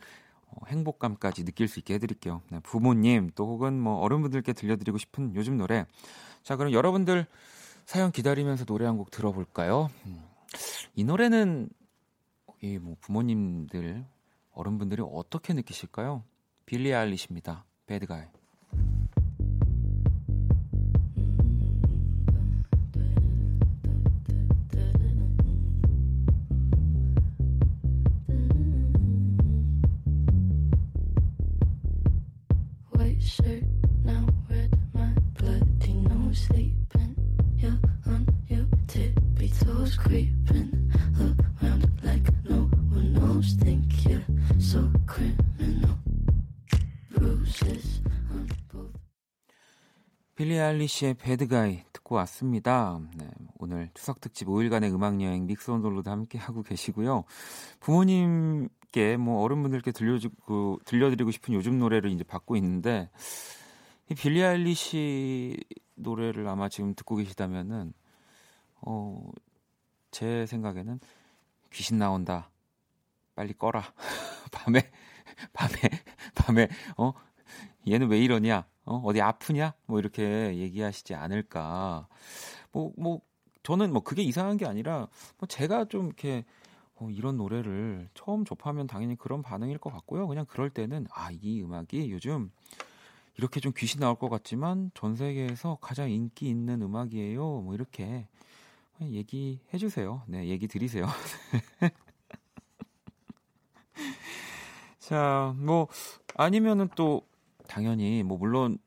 행복감까지 0.68 1.44
느낄 1.46 1.68
수 1.68 1.80
있게 1.80 1.96
해드릴게요. 1.96 2.42
네, 2.50 2.60
부모님 2.62 3.30
또 3.36 3.48
혹은 3.48 3.80
뭐 3.80 4.00
어른분들께 4.00 4.54
들려드리고 4.54 4.98
싶은 4.98 5.36
요즘 5.36 5.58
노래. 5.58 5.86
자 6.44 6.56
그럼 6.56 6.72
여러분들 6.74 7.26
사연 7.86 8.12
기다리면서 8.12 8.66
노래 8.66 8.86
한 8.86 8.98
곡 8.98 9.12
들어볼까요? 9.12 9.90
음, 10.06 10.24
이 10.96 11.04
노래는 11.04 11.70
이 12.62 12.78
뭐 12.80 12.96
부모님들 13.02 14.06
어른분들이 14.54 15.04
어떻게 15.06 15.54
느끼실까요? 15.54 16.24
빌리 16.66 16.94
아일리시입니다. 16.94 17.66
배드가이. 17.86 18.24
빌리 50.56 50.62
아일리시의 50.62 51.16
배드가이 51.16 51.84
듣고 51.92 52.16
왔습니다. 52.16 53.02
네, 53.16 53.28
오늘 53.60 53.90
추석 53.94 54.22
특집 54.22 54.48
5일간의 54.48 54.94
음악 54.94 55.22
여행 55.22 55.48
믹스 55.48 55.70
온돌로도 55.70 56.10
함께 56.10 56.38
하고 56.38 56.64
계시고요. 56.64 57.26
부모님께 57.82 59.18
뭐 59.18 59.44
어른분들께 59.44 59.92
들려주고 59.92 60.80
들려드리고 60.86 61.32
싶은 61.32 61.54
요즘 61.54 61.78
노래를 61.78 62.10
이제 62.10 62.24
받고 62.24 62.56
있는데 62.56 63.10
이 64.10 64.16
빌리 64.16 64.46
아일리시 64.46 65.58
노래를 65.96 66.48
아마 66.48 66.70
지금 66.70 66.96
듣고 66.96 67.18
계시다면은 67.18 67.94
어, 68.80 69.30
제 70.12 70.46
생각에는 70.46 71.02
귀신 71.74 71.98
나온다. 71.98 72.50
빨리 73.36 73.52
꺼라. 73.52 73.84
밤에 74.54 74.90
밤에 75.52 75.78
밤에 76.34 76.70
어 76.96 77.12
얘는 77.90 78.08
왜 78.08 78.20
이러냐? 78.20 78.66
어, 78.86 79.02
어디 79.04 79.22
아프냐? 79.22 79.74
뭐 79.86 80.00
이렇게 80.00 80.56
얘기하시지 80.58 81.16
않을까. 81.16 82.08
뭐, 82.72 82.94
뭐, 82.98 83.22
저는 83.64 83.92
뭐 83.92 84.04
그게 84.04 84.22
이상한 84.22 84.58
게 84.58 84.66
아니라, 84.66 85.08
뭐 85.38 85.48
제가 85.48 85.86
좀 85.86 86.08
이렇게, 86.08 86.46
어, 86.96 87.10
이런 87.10 87.38
노래를 87.38 88.10
처음 88.14 88.46
접하면 88.46 88.88
당연히 88.88 89.16
그런 89.16 89.42
반응일 89.42 89.80
것 89.80 89.92
같고요. 89.92 90.28
그냥 90.28 90.46
그럴 90.48 90.70
때는, 90.70 91.08
아, 91.12 91.30
이 91.32 91.62
음악이 91.64 92.12
요즘 92.12 92.52
이렇게 93.38 93.60
좀 93.60 93.74
귀신 93.76 94.00
나올 94.00 94.16
것 94.16 94.30
같지만 94.30 94.92
전 94.94 95.16
세계에서 95.16 95.78
가장 95.82 96.10
인기 96.10 96.50
있는 96.50 96.82
음악이에요. 96.82 97.62
뭐 97.62 97.74
이렇게 97.74 98.28
얘기해 99.02 99.78
주세요. 99.78 100.24
네, 100.28 100.48
얘기 100.48 100.68
드리세요. 100.68 101.06
자, 105.00 105.54
뭐, 105.58 105.88
아니면은 106.36 106.90
또, 106.96 107.22
당연히 107.68 108.24
뭐 108.24 108.38
물론 108.38 108.78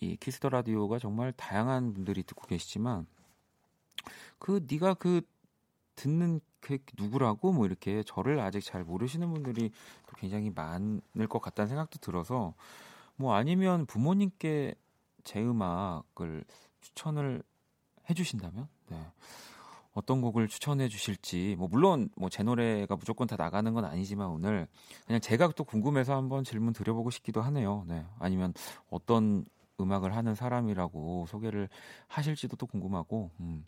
이 0.00 0.16
Kiss 0.16 0.34
the 0.34 0.48
Radio가 0.48 0.98
정말 0.98 1.32
다양한 1.32 1.94
분들이 1.94 2.22
듣고 2.22 2.46
계시지만 2.46 3.06
그 4.38 4.66
네가 4.68 4.94
그 4.94 5.22
듣는 5.94 6.40
그 6.60 6.78
누구라고 6.98 7.52
뭐 7.52 7.66
이렇게 7.66 8.02
저를 8.02 8.40
아직 8.40 8.62
잘 8.62 8.84
모르시는 8.84 9.32
분들이 9.32 9.70
또 10.06 10.16
굉장히 10.16 10.50
많을 10.50 11.28
것 11.28 11.40
같다는 11.40 11.68
생각도 11.68 11.98
들어서 11.98 12.54
뭐 13.16 13.34
아니면 13.34 13.86
부모님께 13.86 14.74
제 15.24 15.42
음악을 15.42 16.44
추천을 16.80 17.42
해주신다면 18.08 18.68
네. 18.88 19.06
어떤 19.94 20.20
곡을 20.20 20.48
추천해 20.48 20.88
주실지 20.88 21.54
뭐 21.56 21.68
물론 21.68 22.10
뭐 22.16 22.28
제 22.28 22.42
노래가 22.42 22.96
무조건 22.96 23.26
다 23.28 23.36
나가는 23.36 23.72
건 23.72 23.84
아니지만 23.84 24.28
오늘 24.28 24.66
그냥 25.06 25.20
제가 25.20 25.52
또 25.56 25.64
궁금해서 25.64 26.16
한번 26.16 26.42
질문 26.44 26.72
드려보고 26.72 27.10
싶기도 27.10 27.40
하네요. 27.42 27.84
네. 27.86 28.04
아니면 28.18 28.52
어떤 28.90 29.44
음악을 29.80 30.14
하는 30.16 30.34
사람이라고 30.34 31.26
소개를 31.28 31.68
하실지도 32.08 32.56
또 32.56 32.66
궁금하고 32.66 33.30
음. 33.40 33.64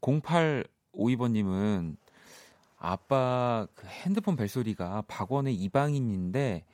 0852번 0.00 1.32
님은 1.32 1.96
아빠 2.76 3.66
그 3.74 3.86
핸드폰 3.86 4.36
벨소리가 4.36 5.04
박원의 5.08 5.54
이방인인데 5.54 6.64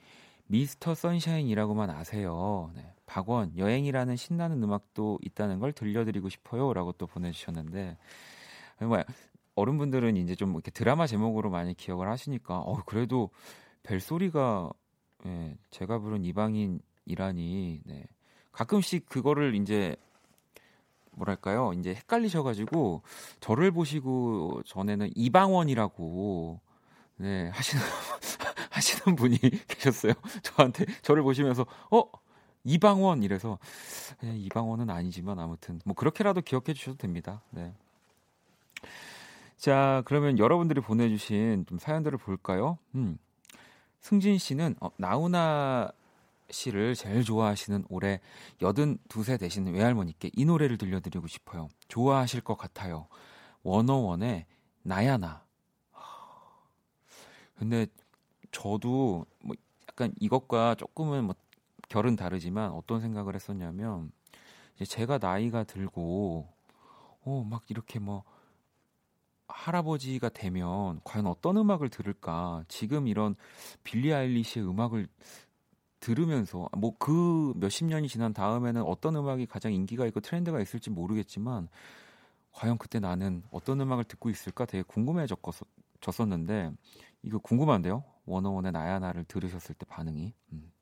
미스터 0.47 0.95
선샤인이라고만 0.97 1.91
아세요. 1.91 2.73
네. 2.75 2.93
박원 3.07 3.57
여행이라는 3.57 4.17
신나는 4.17 4.63
음악도 4.63 5.19
있다는 5.23 5.61
걸 5.61 5.73
들려드리고 5.73 6.29
싶어요라고 6.29 6.93
또 6.93 7.07
보내 7.07 7.31
주셨는데 7.31 7.97
뭐야 8.87 9.05
어른분들은 9.55 10.17
이제 10.17 10.35
좀 10.35 10.53
이렇게 10.53 10.71
드라마 10.71 11.07
제목으로 11.07 11.51
많이 11.51 11.75
기억을 11.75 12.09
하시니까 12.09 12.59
어 12.59 12.83
그래도 12.87 13.31
벨소리가 13.83 14.71
예, 15.27 15.57
제가 15.71 15.99
부른 15.99 16.25
이방인이라니 16.25 17.81
네. 17.85 18.05
가끔씩 18.53 19.09
그거를 19.09 19.55
이제 19.55 19.97
뭐랄까요? 21.13 21.73
이제 21.75 21.95
헷갈리셔가지고 21.95 23.03
저를 23.41 23.71
보시고 23.71 24.63
전에는 24.65 25.11
이방원이라고 25.15 26.61
네 27.17 27.49
하시는 27.51 27.83
하시는 28.71 29.17
분이 29.17 29.39
계셨어요. 29.69 30.13
저한테 30.43 30.87
저를 31.03 31.23
보시면서 31.23 31.67
어? 31.91 32.05
이방원! 32.63 33.23
이래서 33.23 33.59
그냥 34.19 34.37
이방원은 34.37 34.91
아니지만 34.91 35.39
아무튼 35.39 35.81
뭐 35.87 35.95
그렇게라도 35.95 36.43
기억해 36.43 36.75
주셔도 36.75 36.99
됩니다. 36.99 37.43
네. 37.51 37.73
자, 39.57 40.03
그러면 40.07 40.39
여러분들이 40.39 40.81
보내주신 40.81 41.67
좀 41.67 41.79
사연들을 41.79 42.19
볼까요? 42.19 42.79
음. 42.95 43.19
승진 44.01 44.39
씨는 44.39 44.77
어, 44.81 44.89
나훈아의 44.97 45.91
씨를 46.51 46.95
제일 46.95 47.23
좋아하시는 47.23 47.85
올해 47.91 48.21
82세 48.61 49.39
되신 49.39 49.67
외할머니께 49.67 50.31
이 50.35 50.45
노래를 50.45 50.79
들려드리고 50.79 51.27
싶어요. 51.27 51.69
좋아하실 51.89 52.41
것 52.41 52.57
같아요. 52.57 53.07
원어원의 53.63 54.47
나야나. 54.83 55.45
근데 57.59 57.87
저도 58.51 59.27
뭐 59.41 59.55
약간 59.87 60.15
이것과 60.19 60.77
조금은 60.77 61.25
뭐 61.25 61.35
결은 61.91 62.17
다르지만 62.17 62.71
어떤 62.73 63.01
생각을 63.01 63.35
했었냐면 63.35 64.11
제가 64.83 65.19
나이가 65.19 65.65
들고 65.65 66.49
어 67.27 67.45
막 67.45 67.65
이렇게 67.69 67.99
뭐 67.99 68.25
할아버지가 69.53 70.31
되면 70.31 71.01
과연 71.05 71.27
어떤 71.27 71.57
음악을 71.57 71.89
들을까? 71.91 72.65
지금 72.69 73.07
이런 73.07 73.35
빌리 73.85 74.13
아일리시의 74.13 74.67
음악을 74.69 75.09
들으면서 76.01 76.69
뭐 76.77 76.95
그 76.99 77.53
몇십 77.57 77.87
년이 77.87 78.09
지난 78.09 78.33
다음에는 78.33 78.83
어떤 78.83 79.17
음악이 79.17 79.47
가장 79.47 79.73
인기가 79.73 80.07
있고 80.07 80.21
트렌드가 80.21 80.61
있을지 80.61 80.91
모르겠지만 80.91 81.69
과연 82.53 82.79
그때 82.79 83.01
나는 83.01 83.43
어떤 83.51 83.81
음악을 83.81 84.05
듣고 84.05 84.31
있을까 84.31 84.65
되게 84.67 84.83
궁금해졌었는데 84.83 86.73
이거 87.23 87.39
궁금한데요? 87.39 88.05
원어원의 88.27 88.73
나야 88.73 88.99
나를 88.99 89.25
들으셨을 89.25 89.75
때 89.75 89.87
반응이. 89.87 90.33
음. 90.53 90.73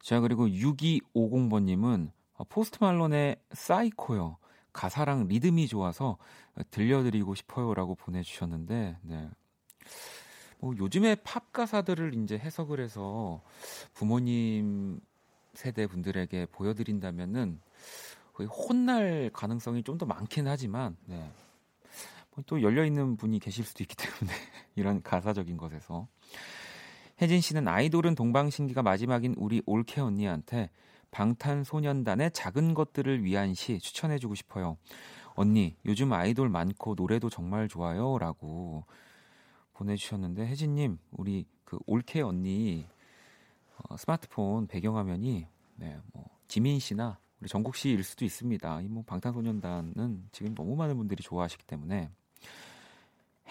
자 0.00 0.20
그리고 0.20 0.46
6250번님은 0.46 2.10
어, 2.34 2.44
포스트 2.44 2.78
말론의 2.80 3.36
사이코요. 3.52 4.38
가사랑 4.74 5.28
리듬이 5.28 5.66
좋아서 5.66 6.18
들려드리고 6.70 7.34
싶어요라고 7.34 7.94
보내주셨는데, 7.94 8.98
네. 9.00 9.30
뭐 10.58 10.74
요즘에 10.76 11.14
팝 11.16 11.52
가사들을 11.52 12.14
이제 12.22 12.36
해석을 12.38 12.80
해서 12.80 13.42
부모님 13.94 15.00
세대 15.54 15.86
분들에게 15.86 16.46
보여드린다면은 16.46 17.60
거의 18.34 18.48
혼날 18.48 19.30
가능성이 19.32 19.82
좀 19.82 19.96
더 19.96 20.04
많긴 20.04 20.46
하지만, 20.48 20.96
네. 21.06 21.30
뭐또 22.34 22.62
열려 22.62 22.84
있는 22.84 23.16
분이 23.16 23.38
계실 23.38 23.64
수도 23.64 23.82
있기 23.84 23.96
때문에 23.96 24.32
이런 24.74 25.02
가사적인 25.02 25.56
것에서 25.56 26.08
혜진 27.20 27.40
씨는 27.40 27.68
아이돌은 27.68 28.14
동방신기가 28.16 28.82
마지막인 28.82 29.34
우리 29.38 29.62
올케 29.66 30.00
언니한테 30.00 30.70
방탄소년단의 31.14 32.32
작은 32.32 32.74
것들을 32.74 33.22
위한 33.22 33.54
시 33.54 33.78
추천해주고 33.78 34.34
싶어요. 34.34 34.76
언니, 35.36 35.76
요즘 35.86 36.12
아이돌 36.12 36.48
많고 36.48 36.96
노래도 36.96 37.30
정말 37.30 37.68
좋아요. 37.68 38.18
라고 38.18 38.84
보내주셨는데, 39.74 40.44
혜진님, 40.46 40.98
우리 41.12 41.46
그 41.64 41.78
올케 41.86 42.20
언니 42.20 42.86
어, 43.76 43.96
스마트폰 43.96 44.66
배경화면이, 44.66 45.46
네, 45.76 45.98
뭐, 46.12 46.24
지민 46.48 46.80
씨나 46.80 47.18
우리 47.40 47.48
정국 47.48 47.76
씨일 47.76 48.02
수도 48.02 48.24
있습니다. 48.24 48.80
이 48.82 48.88
뭐 48.88 49.04
방탄소년단은 49.06 50.28
지금 50.32 50.54
너무 50.54 50.74
많은 50.74 50.96
분들이 50.96 51.22
좋아하시기 51.22 51.64
때문에. 51.64 52.10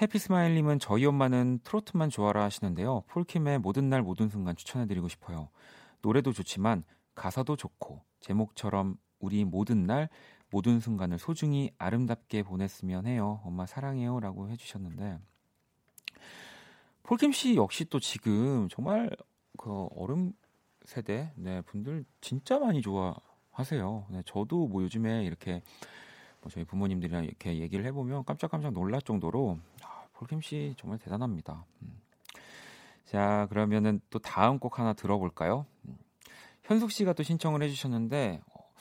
해피스마일님은 0.01 0.79
저희 0.79 1.05
엄마는 1.05 1.59
트로트만 1.63 2.09
좋아라 2.09 2.43
하시는데요. 2.43 3.03
폴킴의 3.07 3.59
모든 3.59 3.89
날 3.89 4.01
모든 4.01 4.27
순간 4.27 4.55
추천해드리고 4.55 5.07
싶어요. 5.07 5.49
노래도 6.01 6.33
좋지만 6.33 6.83
가사도 7.15 7.55
좋고 7.55 8.01
제목처럼 8.19 8.97
우리 9.19 9.45
모든 9.45 9.85
날 9.85 10.09
모든 10.49 10.79
순간을 10.79 11.17
소중히 11.17 11.71
아름답게 11.77 12.43
보냈으면 12.43 13.07
해요. 13.07 13.41
엄마 13.43 13.65
사랑해요라고 13.65 14.49
해주셨는데 14.49 15.19
폴킴 17.03 17.31
씨 17.31 17.55
역시 17.55 17.85
또 17.85 17.99
지금 17.99 18.67
정말 18.69 19.09
그 19.57 19.87
어른 19.95 20.33
세대 20.85 21.31
네 21.35 21.61
분들 21.61 22.05
진짜 22.21 22.59
많이 22.59 22.81
좋아하세요. 22.81 24.07
네, 24.11 24.21
저도 24.25 24.67
뭐 24.67 24.83
요즘에 24.83 25.23
이렇게 25.23 25.61
뭐 26.41 26.51
저희 26.51 26.65
부모님들이랑 26.65 27.25
이렇게 27.25 27.59
얘기를 27.59 27.85
해보면 27.85 28.25
깜짝깜짝 28.25 28.73
놀랄 28.73 29.01
정도로 29.01 29.57
아, 29.81 30.05
폴킴 30.13 30.41
씨 30.41 30.75
정말 30.77 30.99
대단합니다. 30.99 31.65
음. 31.81 31.99
자 33.05 33.47
그러면은 33.49 34.01
또 34.09 34.19
다음 34.19 34.59
곡 34.59 34.79
하나 34.79 34.93
들어볼까요? 34.93 35.65
음. 35.85 35.97
현숙 36.63 36.91
씨가 36.91 37.13
또 37.13 37.23
신청을 37.23 37.61
해주셨는데 37.63 38.41
어, 38.53 38.71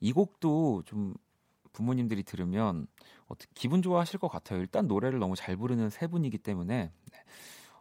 이 0.00 0.12
곡도 0.12 0.82
좀 0.86 1.14
부모님들이 1.72 2.22
들으면 2.22 2.86
어떻게 3.26 3.50
기분 3.54 3.82
좋아하실 3.82 4.18
것 4.18 4.28
같아요. 4.28 4.60
일단 4.60 4.86
노래를 4.86 5.18
너무 5.18 5.36
잘 5.36 5.56
부르는 5.56 5.90
세 5.90 6.06
분이기 6.06 6.38
때문에 6.38 6.92
네. 7.12 7.18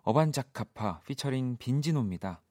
어반자카파 0.03 1.01
피처링 1.01 1.57
빈지노입니다. 1.57 2.41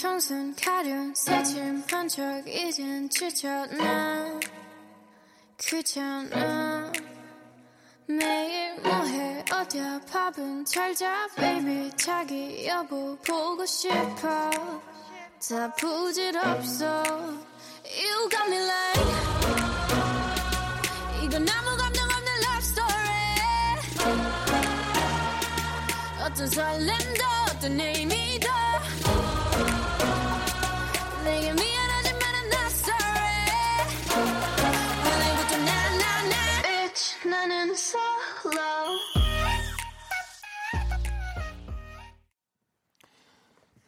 청순 0.00 0.54
가련 0.56 1.14
새침 1.14 1.82
한 1.90 2.06
척 2.06 2.46
이젠 2.46 3.08
지쳤나? 3.08 4.38
귀찮아. 5.58 6.92
매일 8.06 8.78
뭐해? 8.82 9.44
어디야? 9.50 10.00
밥은 10.12 10.66
잘자 10.66 11.28
baby. 11.36 11.90
자기 11.96 12.66
여보 12.66 13.16
보고 13.26 13.64
싶어. 13.64 14.50
다 15.48 15.72
부질없어. 15.78 17.02
You 17.02 18.28
got 18.28 18.46
me 18.48 18.58
like 18.58 19.02
이건 21.24 21.48
아무 21.48 21.74
감정 21.78 22.04
없는 22.04 22.32
love 22.44 22.58
story. 22.58 23.36
어떤 26.20 26.46
설렘도 26.50 27.24
어떤 27.48 27.80
의미도 27.80 28.46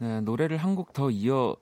네, 0.00 0.20
노래를 0.20 0.58
한 0.58 0.74
곡 0.76 0.92
더 0.92 1.10
이어 1.10 1.56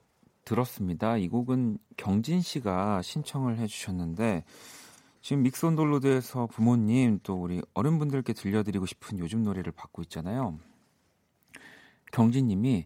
들었습니다. 0.45 1.17
이 1.17 1.27
곡은 1.27 1.79
경진 1.97 2.41
씨가 2.41 3.01
신청을 3.01 3.57
해주셨는데 3.57 4.43
지금 5.21 5.43
믹스온돌로드에서 5.43 6.47
부모님 6.47 7.19
또 7.23 7.35
우리 7.35 7.61
어른분들께 7.73 8.33
들려드리고 8.33 8.85
싶은 8.85 9.19
요즘 9.19 9.43
노래를 9.43 9.71
받고 9.71 10.03
있잖아요. 10.03 10.57
경진님이 12.11 12.85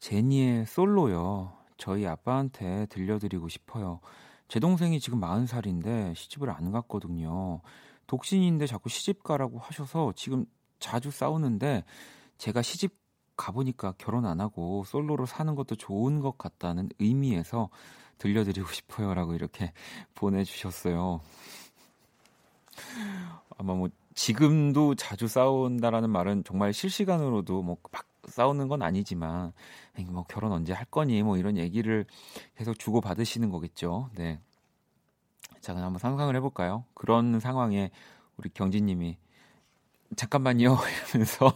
제니의 0.00 0.66
솔로요. 0.66 1.57
저희 1.78 2.06
아빠한테 2.06 2.86
들려드리고 2.86 3.48
싶어요. 3.48 4.00
제 4.48 4.60
동생이 4.60 5.00
지금 5.00 5.20
40살인데 5.20 6.14
시집을 6.14 6.50
안 6.50 6.70
갔거든요. 6.72 7.60
독신인데 8.06 8.66
자꾸 8.66 8.88
시집 8.88 9.22
가라고 9.22 9.58
하셔서 9.58 10.12
지금 10.16 10.44
자주 10.80 11.10
싸우는데 11.10 11.84
제가 12.36 12.62
시집 12.62 12.96
가보니까 13.36 13.94
결혼 13.98 14.26
안 14.26 14.40
하고 14.40 14.84
솔로로 14.84 15.24
사는 15.26 15.54
것도 15.54 15.76
좋은 15.76 16.20
것 16.20 16.36
같다는 16.36 16.88
의미에서 16.98 17.68
들려드리고 18.18 18.68
싶어요 18.72 19.14
라고 19.14 19.34
이렇게 19.34 19.72
보내주셨어요. 20.16 21.20
아마 23.56 23.74
뭐 23.74 23.88
지금도 24.14 24.96
자주 24.96 25.28
싸운다라는 25.28 26.10
말은 26.10 26.42
정말 26.44 26.72
실시간으로도 26.72 27.62
뭐 27.62 27.76
막 27.92 28.04
싸우는 28.28 28.68
건 28.68 28.82
아니지만 28.82 29.52
뭐 30.08 30.24
결혼 30.28 30.52
언제 30.52 30.72
할 30.72 30.84
거니 30.86 31.22
뭐 31.22 31.36
이런 31.36 31.56
얘기를 31.56 32.06
계속 32.56 32.78
주고 32.78 33.00
받으시는 33.00 33.50
거겠죠. 33.50 34.10
네. 34.14 34.40
자 35.60 35.72
그럼 35.74 35.86
한번 35.86 35.98
상상을 35.98 36.34
해볼까요? 36.36 36.84
그런 36.94 37.40
상황에 37.40 37.90
우리 38.36 38.48
경진님이 38.50 39.18
잠깐만요 40.16 40.76
이러면서 41.10 41.52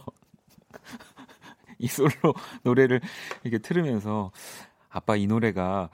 이 1.79 1.87
솔로 1.87 2.33
노래를 2.63 3.01
이렇게 3.43 3.57
틀으면서 3.57 4.31
아빠 4.89 5.15
이 5.15 5.25
노래가 5.27 5.89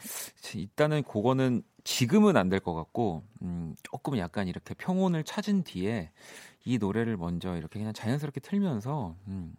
일단은 0.53 1.03
그거는 1.03 1.63
지금은 1.83 2.35
안 2.37 2.49
될 2.49 2.59
것 2.59 2.73
같고 2.73 3.23
음, 3.41 3.75
조금 3.83 4.17
약간 4.17 4.47
이렇게 4.47 4.73
평온을 4.73 5.23
찾은 5.23 5.63
뒤에 5.63 6.11
이 6.65 6.77
노래를 6.77 7.15
먼저 7.17 7.55
이렇게 7.55 7.79
그냥 7.79 7.93
자연스럽게 7.93 8.41
틀면서 8.41 9.15
음, 9.27 9.55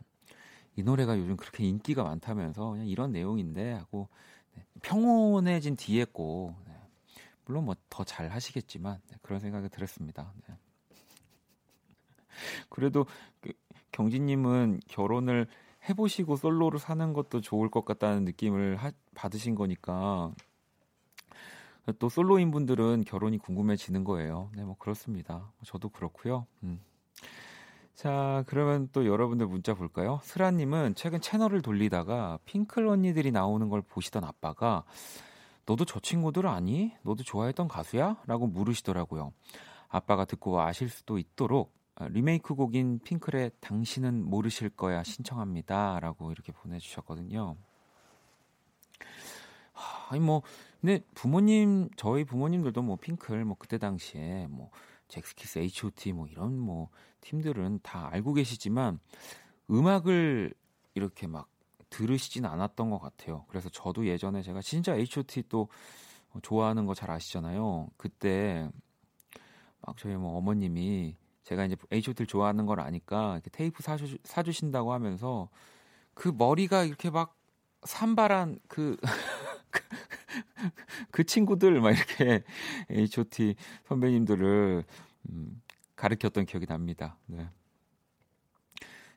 이 0.81 0.83
노래가 0.83 1.19
요즘 1.19 1.37
그렇게 1.37 1.65
인기가 1.65 2.03
많다면서 2.05 2.71
그냥 2.71 2.87
이런 2.87 3.13
내용인데 3.13 3.73
하고 3.73 4.09
네, 4.57 4.65
평온해진 4.83 5.77
뒤에 5.77 6.07
거 6.07 6.55
네. 6.67 6.75
물론 7.45 7.67
뭐 7.67 7.75
더 7.91 8.05
잘 8.05 8.29
하시겠지만 8.31 9.01
네, 9.09 9.17
그런 9.23 9.41
생각이 9.41 9.69
들었습니다. 9.69 10.33
네. 10.49 10.57
그래도 12.71 13.07
그, 13.41 13.53
경진님은 13.93 14.81
결혼을 14.89 15.47
해보시고 15.89 16.37
솔로로 16.37 16.79
사는 16.79 17.13
것도 17.13 17.41
좋을 17.43 17.71
것 17.71 17.85
같다는 17.85 18.25
느낌을 18.25 18.77
하, 18.77 18.93
받으신 19.15 19.55
거니까 19.55 20.33
또 21.99 22.09
솔로인 22.09 22.51
분들은 22.51 23.05
결혼이 23.05 23.39
궁금해지는 23.39 24.05
거예요. 24.05 24.51
네, 24.55 24.65
뭐 24.65 24.77
그렇습니다. 24.79 25.53
저도 25.65 25.89
그렇고요. 25.91 26.47
음. 26.63 26.81
자, 28.01 28.45
그러면 28.47 28.89
또 28.93 29.05
여러분들 29.05 29.47
문자 29.47 29.75
볼까요? 29.75 30.21
스라님은 30.23 30.95
최근 30.95 31.21
채널을 31.21 31.61
돌리다가 31.61 32.39
핑클 32.47 32.87
언니들이 32.87 33.31
나오는 33.31 33.69
걸 33.69 33.83
보시던 33.83 34.25
아빠가 34.25 34.85
너도 35.67 35.85
저 35.85 36.01
친구들 36.01 36.47
아니? 36.47 36.95
너도 37.03 37.23
좋아했던 37.23 37.69
가수야? 37.69 38.17
라고 38.27 38.47
물으시더라고요. 38.47 39.35
아빠가 39.91 40.25
듣고 40.25 40.63
아실 40.63 40.89
수도 40.89 41.19
있도록 41.19 41.75
아, 41.95 42.09
리메이크 42.09 42.55
곡인 42.55 43.01
핑클의 43.01 43.51
당신은 43.61 44.25
모르실 44.25 44.71
거야 44.71 45.03
신청합니다. 45.03 46.01
라고 46.01 46.33
이렇게 46.33 46.53
보내주셨거든요. 46.53 47.55
하, 49.75 50.15
아니 50.15 50.21
뭐 50.21 50.41
근데 50.81 51.05
부모님 51.13 51.91
저희 51.97 52.25
부모님들도 52.25 52.81
뭐 52.81 52.97
핑클 52.97 53.45
뭐 53.45 53.57
그때 53.59 53.77
당시에 53.77 54.47
뭐 54.49 54.71
잭스키스 55.11 55.59
H.O.T 55.59 56.13
뭐 56.13 56.27
이런 56.27 56.59
뭐 56.59 56.89
팀들은 57.21 57.81
다 57.83 58.09
알고 58.13 58.33
계시지만 58.35 58.99
음악을 59.71 60.55
이렇게 60.95 61.27
막 61.27 61.49
들으시진 61.91 62.47
않았던 62.47 62.89
것 62.91 62.99
같아요. 62.99 63.45
그래서 63.49 63.69
저도 63.69 64.07
예전에 64.07 64.43
제가 64.43 64.63
진짜 64.63 64.95
H.O.T 64.95 65.45
또 65.49 65.69
좋아하는 66.43 66.87
거 66.87 66.95
잘 66.95 67.11
아시잖아요. 67.11 67.89
그때 67.97 68.71
막 69.87 69.97
저희 69.99 70.15
뭐 70.17 70.37
어머님이 70.39 71.17
제가 71.43 71.65
이제 71.65 71.77
H.O.T를 71.91 72.27
좋아하는 72.27 72.67
걸 72.67 72.81
아니까 72.81 73.33
이렇게 73.35 73.51
테이프 73.51 73.83
사주, 73.83 74.19
사주신다고 74.25 74.93
하면서 74.93 75.49
그 76.15 76.29
머리가 76.29 76.85
이렇게 76.85 77.11
막 77.11 77.37
산발한 77.85 78.61
그, 78.69 78.97
그 81.11 81.25
친구들 81.25 81.81
막 81.81 81.91
이렇게 81.91 82.43
H.O.T 82.91 83.57
선배님들을 83.89 84.85
음, 85.31 85.63
가르쳤던 85.97 86.47
기억이 86.47 86.67
납니다. 86.67 87.17
네. 87.27 87.49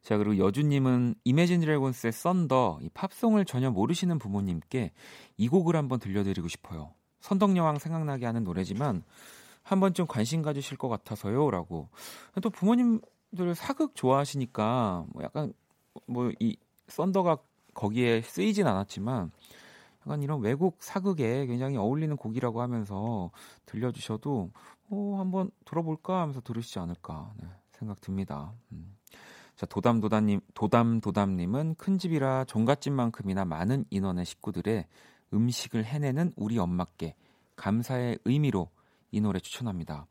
자 0.01 0.17
그리고 0.17 0.37
여주님은 0.37 1.15
이매진 1.23 1.61
드래곤스의 1.61 2.11
썬더 2.11 2.79
이 2.81 2.89
팝송을 2.93 3.45
전혀 3.45 3.71
모르시는 3.71 4.19
부모님께 4.19 4.91
이 5.37 5.47
곡을 5.47 5.75
한번 5.75 5.99
들려드리고 5.99 6.49
싶어요. 6.49 6.93
선덕여왕 7.21 7.79
생각나게 7.79 8.25
하는 8.25 8.43
노래지만 8.43 9.03
한 9.61 9.79
번쯤 9.79 10.07
관심 10.07 10.41
가지실 10.41 10.77
것 10.77 10.89
같아서요라고 10.89 11.87
또 12.41 12.49
부모님들 12.49 13.55
사극 13.55 13.95
좋아하시니까 13.95 15.05
뭐 15.13 15.23
약간 15.23 15.53
뭐 16.05 16.31
이 16.39 16.57
썬더가 16.87 17.37
거기에 17.73 18.21
쓰이진 18.21 18.67
않았지만 18.67 19.31
약간 20.05 20.21
이런 20.21 20.41
외국 20.41 20.77
사극에 20.81 21.45
굉장히 21.45 21.77
어울리는 21.77 22.15
곡이라고 22.15 22.61
하면서 22.61 23.31
들려주셔도 23.65 24.51
어, 24.89 25.15
한번 25.17 25.49
들어볼까 25.65 26.21
하면서 26.21 26.41
들으시지 26.41 26.79
않을까 26.79 27.33
네, 27.41 27.47
생각 27.71 28.01
듭니다. 28.01 28.53
음. 28.71 28.97
자 29.55 29.65
도담 29.65 30.01
도담님 30.01 30.41
도담 30.53 30.99
도담님은 30.99 31.75
큰 31.75 31.97
집이라 31.97 32.45
종갓집만큼이나 32.45 33.45
많은 33.45 33.85
인원의 33.91 34.25
식구들의 34.25 34.85
음식을 35.33 35.85
해내는 35.85 36.33
우리 36.35 36.57
엄마께 36.57 37.15
감사의 37.55 38.19
의미로 38.25 38.69
이 39.11 39.21
노래 39.21 39.39
추천합니다. 39.39 40.07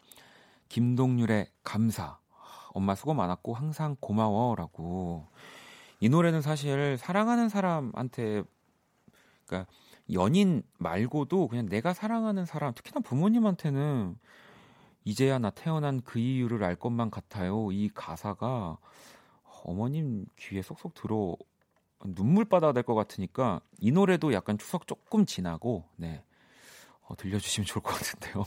김동률의 0.68 1.48
감사. 1.62 2.18
엄마 2.72 2.94
수고 2.94 3.12
많았고 3.12 3.52
항상 3.52 3.96
고마워라고. 4.00 5.26
이 6.00 6.08
노래는 6.08 6.40
사실 6.40 6.96
사랑하는 6.96 7.48
사람한테 7.48 8.42
그러니까 9.52 9.70
연인 10.12 10.62
말고도 10.78 11.48
그냥 11.48 11.68
내가 11.68 11.92
사랑하는 11.92 12.46
사람, 12.46 12.72
특히나 12.72 13.00
부모님한테는 13.00 14.16
이제야 15.04 15.38
나 15.38 15.50
태어난 15.50 16.00
그 16.00 16.18
이유를 16.18 16.64
알 16.64 16.74
것만 16.76 17.10
같아요. 17.10 17.70
이 17.70 17.90
가사가 17.92 18.78
어머님 19.64 20.24
귀에 20.38 20.62
쏙쏙 20.62 20.94
들어 20.94 21.36
눈물바다 22.04 22.72
될것 22.72 22.96
같으니까 22.96 23.60
이 23.78 23.92
노래도 23.92 24.32
약간 24.32 24.58
추석 24.58 24.86
조금 24.86 25.24
지나고 25.24 25.84
네 25.96 26.24
어, 27.02 27.14
들려주시면 27.14 27.66
좋을 27.66 27.82
것 27.82 27.92
같은데요. 27.92 28.44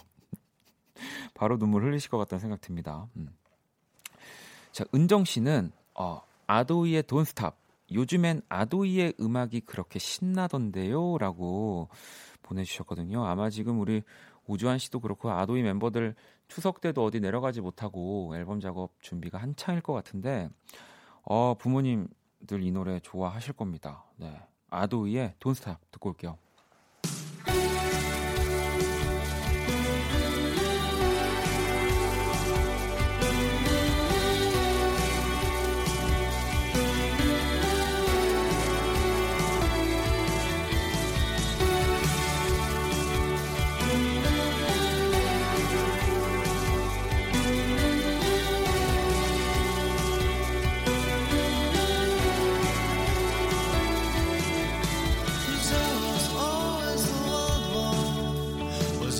바로 1.35 1.57
눈물 1.57 1.83
흘리실 1.83 2.09
것 2.09 2.17
같다는 2.17 2.39
생각 2.41 2.61
듭니다. 2.61 3.07
음. 3.15 3.29
자, 4.71 4.83
은정 4.93 5.23
씨는 5.23 5.71
어, 5.93 6.21
아도이의 6.47 7.03
Stop. 7.09 7.55
요즘엔 7.91 8.41
아도이의 8.49 9.13
음악이 9.19 9.61
그렇게 9.61 9.99
신나던데요 9.99 11.17
라고 11.17 11.89
보내주셨거든요. 12.41 13.25
아마 13.25 13.49
지금 13.49 13.79
우리 13.79 14.03
오주환 14.47 14.77
씨도 14.77 14.99
그렇고 14.99 15.31
아도이 15.31 15.63
멤버들 15.63 16.15
추석 16.47 16.81
때도 16.81 17.03
어디 17.03 17.19
내려가지 17.19 17.61
못하고 17.61 18.35
앨범 18.35 18.59
작업 18.59 18.91
준비가 19.01 19.37
한창일 19.37 19.81
것 19.81 19.93
같은데 19.93 20.49
어, 21.23 21.55
부모님들 21.55 22.61
이 22.61 22.71
노래 22.71 22.99
좋아하실 22.99 23.53
겁니다. 23.53 24.05
네. 24.17 24.39
아도이의 24.69 25.35
Stop 25.45 25.79
듣고 25.91 26.09
올게요. 26.09 26.37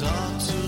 was 0.02 0.48
to 0.50 0.65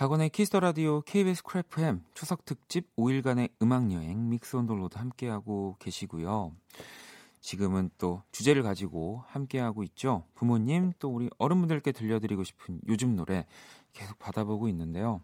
박원의 0.00 0.30
Kiss 0.30 0.47
the 0.47 0.60
Radio 0.60 1.02
KBS 1.02 1.42
Cool 1.42 1.82
FM 1.82 2.02
추석 2.14 2.46
특집 2.46 2.88
5일간의 2.96 3.50
음악 3.60 3.92
여행 3.92 4.30
Mix 4.30 4.56
on 4.56 4.64
the 4.64 4.78
Road 4.78 4.96
함께하고 4.96 5.76
계시고요. 5.78 6.56
지금은 7.40 7.90
또 7.98 8.22
주제를 8.32 8.62
가지고 8.62 9.24
함께하고 9.26 9.82
있죠. 9.82 10.24
부모님 10.34 10.94
또 11.00 11.10
우리 11.10 11.28
어른분들께 11.36 11.92
들려드리고 11.92 12.44
싶은 12.44 12.80
요즘 12.88 13.14
노래 13.14 13.44
계속 13.92 14.18
받아보고 14.18 14.68
있는데요. 14.68 15.20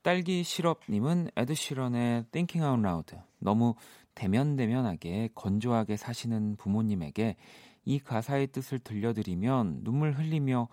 딸기 0.00 0.42
시럽님은 0.42 1.28
에드 1.36 1.52
시런의 1.52 2.24
Thinking 2.30 2.64
Out 2.64 2.80
Loud 2.80 3.16
너무 3.40 3.74
대면대면하게 4.14 5.32
건조하게 5.34 5.98
사시는 5.98 6.56
부모님에게 6.56 7.36
이 7.84 7.98
가사의 7.98 8.46
뜻을 8.52 8.78
들려드리면 8.78 9.84
눈물 9.84 10.12
흘리며 10.12 10.68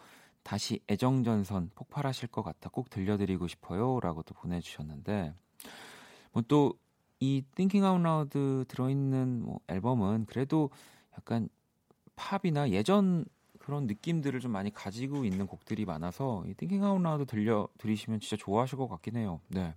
다시 0.45 0.79
애정전선 0.89 1.71
폭발하실 1.75 2.29
것 2.29 2.41
같아 2.41 2.69
꼭 2.69 2.89
들려드리고 2.89 3.47
싶어요 3.47 3.99
라고 3.99 4.23
또 4.23 4.33
보내주셨는데 4.33 5.33
뭐 6.31 6.41
또 6.47 6.75
이 7.19 7.43
Thinking 7.55 7.85
Out 7.85 8.01
Loud 8.01 8.65
들어있는 8.67 9.43
뭐 9.43 9.59
앨범은 9.67 10.25
그래도 10.25 10.69
약간 11.13 11.49
팝이나 12.15 12.69
예전 12.71 13.25
그런 13.59 13.87
느낌들을 13.87 14.39
좀 14.39 14.51
많이 14.51 14.71
가지고 14.71 15.25
있는 15.25 15.47
곡들이 15.47 15.85
많아서 15.85 16.43
이 16.45 16.53
Thinking 16.53 16.85
Out 16.85 17.01
Loud 17.01 17.25
들려 17.25 17.67
들으시면 17.77 18.19
진짜 18.19 18.35
좋아하실 18.35 18.77
것 18.77 18.87
같긴 18.87 19.15
해요. 19.15 19.39
네. 19.47 19.73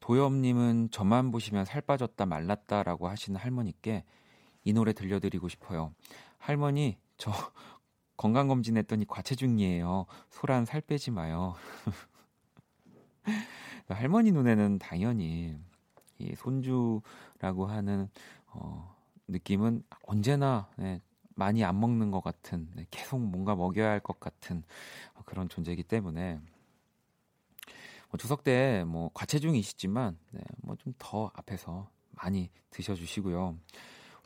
도엽님은 0.00 0.90
저만 0.90 1.30
보시면 1.30 1.64
살 1.64 1.80
빠졌다 1.80 2.24
말랐다라고 2.26 3.08
하시는 3.08 3.38
할머니께 3.38 4.04
이 4.64 4.72
노래 4.72 4.92
들려드리고 4.92 5.48
싶어요. 5.48 5.92
할머니 6.38 6.98
저 7.16 7.32
건강 8.22 8.46
검진 8.46 8.76
했더니 8.76 9.04
과체중이에요. 9.04 10.06
소란 10.30 10.64
살 10.64 10.80
빼지 10.80 11.10
마요. 11.10 11.56
할머니 13.88 14.30
눈에는 14.30 14.78
당연히 14.78 15.58
이 16.20 16.32
손주라고 16.36 17.66
하는 17.66 18.08
어, 18.46 18.94
느낌은 19.26 19.82
언제나 20.06 20.68
네, 20.76 21.00
많이 21.34 21.64
안 21.64 21.80
먹는 21.80 22.12
것 22.12 22.22
같은 22.22 22.70
네, 22.76 22.86
계속 22.92 23.18
뭔가 23.20 23.56
먹여야 23.56 23.90
할 23.90 23.98
것 23.98 24.20
같은 24.20 24.62
어, 25.14 25.22
그런 25.26 25.48
존재이기 25.48 25.82
때문에 25.82 26.38
뭐 28.08 28.18
추석 28.18 28.44
때 28.44 28.84
뭐 28.86 29.10
과체중이시지만 29.14 30.16
네, 30.30 30.42
뭐좀 30.58 30.94
더 30.98 31.32
앞에서 31.34 31.90
많이 32.12 32.50
드셔주시고요. 32.70 33.58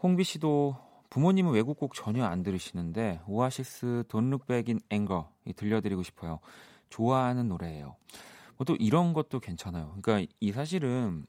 홍비 0.03 0.23
씨도 0.23 0.77
부모님은 1.17 1.53
외국곡 1.53 1.95
전혀 1.95 2.27
안 2.27 2.43
들으시는데 2.43 3.23
오아시스 3.27 4.05
in 4.12 4.81
Anger 4.93 5.25
들려드리고 5.57 6.03
싶어요. 6.03 6.41
좋아하는 6.91 7.49
노래예요. 7.49 7.97
뭐 8.59 8.67
또 8.67 8.77
이런 8.77 9.14
것도 9.14 9.41
괜찮아요. 9.41 9.97
그러니까 10.03 10.31
이 10.41 10.53
사실은 10.53 11.25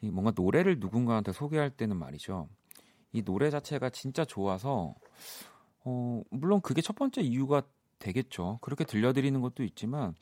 이 0.00 0.10
뭔가 0.12 0.32
노래를 0.36 0.78
누군가한테 0.78 1.32
소개할 1.32 1.70
때는 1.70 1.96
말이죠. 1.96 2.48
이 3.12 3.22
노래 3.22 3.50
자체가 3.50 3.90
진짜 3.90 4.24
좋아서 4.24 4.94
어 5.84 6.22
물론 6.30 6.60
그게 6.60 6.80
첫 6.80 6.94
번째 6.94 7.20
이유가 7.20 7.62
되겠죠. 7.98 8.60
그렇게 8.60 8.84
들려드리는 8.84 9.40
것도 9.40 9.64
있지만 9.64 10.14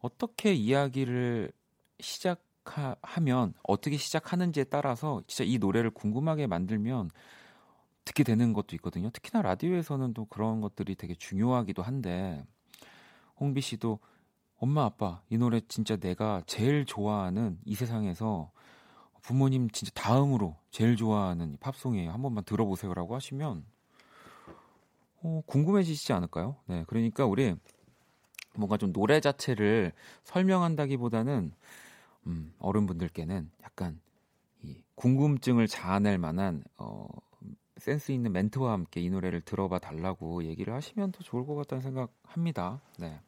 어떻게 0.00 0.52
이야기를 0.52 1.52
시작하면 2.00 3.54
어떻게 3.62 3.96
시작하는지에 3.96 4.64
따라서 4.64 5.22
진짜 5.28 5.44
이 5.44 5.58
노래를 5.58 5.92
궁금하게 5.92 6.48
만들면 6.48 7.10
듣게 8.04 8.24
되는 8.24 8.52
것도 8.52 8.76
있거든요. 8.76 9.10
특히나 9.10 9.42
라디오에서는 9.42 10.14
또 10.14 10.24
그런 10.26 10.60
것들이 10.60 10.94
되게 10.94 11.14
중요하기도 11.14 11.82
한데 11.82 12.44
홍비 13.38 13.60
씨도 13.60 13.98
엄마 14.58 14.84
아빠 14.84 15.22
이 15.30 15.38
노래 15.38 15.60
진짜 15.68 15.96
내가 15.96 16.42
제일 16.46 16.84
좋아하는 16.84 17.58
이 17.64 17.74
세상에서 17.74 18.50
부모님 19.22 19.70
진짜 19.70 19.90
다음으로 19.94 20.56
제일 20.70 20.96
좋아하는 20.96 21.56
팝송이에요. 21.60 22.10
한 22.10 22.22
번만 22.22 22.44
들어보세요라고 22.44 23.14
하시면 23.14 23.64
어, 25.22 25.42
궁금해지시지 25.46 26.12
않을까요? 26.12 26.56
네, 26.66 26.84
그러니까 26.86 27.26
우리 27.26 27.54
뭔가 28.54 28.76
좀 28.76 28.92
노래 28.92 29.20
자체를 29.20 29.92
설명한다기보다는 30.24 31.52
음, 32.26 32.52
어른분들께는 32.58 33.50
약간 33.62 34.00
이 34.62 34.82
궁금증을 34.94 35.68
자아낼 35.68 36.18
만한 36.18 36.62
어, 36.76 37.06
센스 37.80 38.12
있는 38.12 38.32
멘트와 38.32 38.72
함께 38.72 39.00
이 39.00 39.10
노래를 39.10 39.40
들어봐 39.40 39.78
달라고 39.78 40.44
얘기를 40.44 40.72
하시면 40.74 41.12
더 41.12 41.20
좋을 41.24 41.46
것 41.46 41.54
같다는 41.56 41.82
생각합니다. 41.82 42.80
네. 42.98 43.20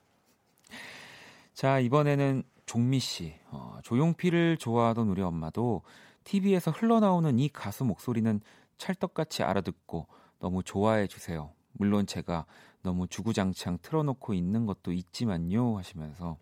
자 1.54 1.80
이번에는 1.80 2.44
종미 2.66 3.00
씨, 3.00 3.34
어, 3.50 3.78
조용필을 3.82 4.56
좋아하던 4.58 5.08
우리 5.08 5.22
엄마도 5.22 5.82
TV에서 6.24 6.70
흘러나오는 6.70 7.38
이 7.38 7.48
가수 7.48 7.84
목소리는 7.84 8.40
찰떡같이 8.78 9.42
알아듣고 9.42 10.06
너무 10.38 10.62
좋아해 10.62 11.06
주세요. 11.06 11.52
물론 11.72 12.06
제가 12.06 12.46
너무 12.82 13.06
주구장창 13.06 13.78
틀어놓고 13.82 14.34
있는 14.34 14.66
것도 14.66 14.92
있지만요 14.92 15.78
하시면서 15.78 16.36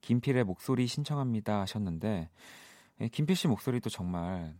김필의 0.00 0.44
목소리 0.44 0.86
신청합니다 0.86 1.60
하셨는데 1.60 2.30
예, 3.00 3.08
김필 3.08 3.36
씨 3.36 3.48
목소리도 3.48 3.90
정말 3.90 4.54
음, 4.54 4.58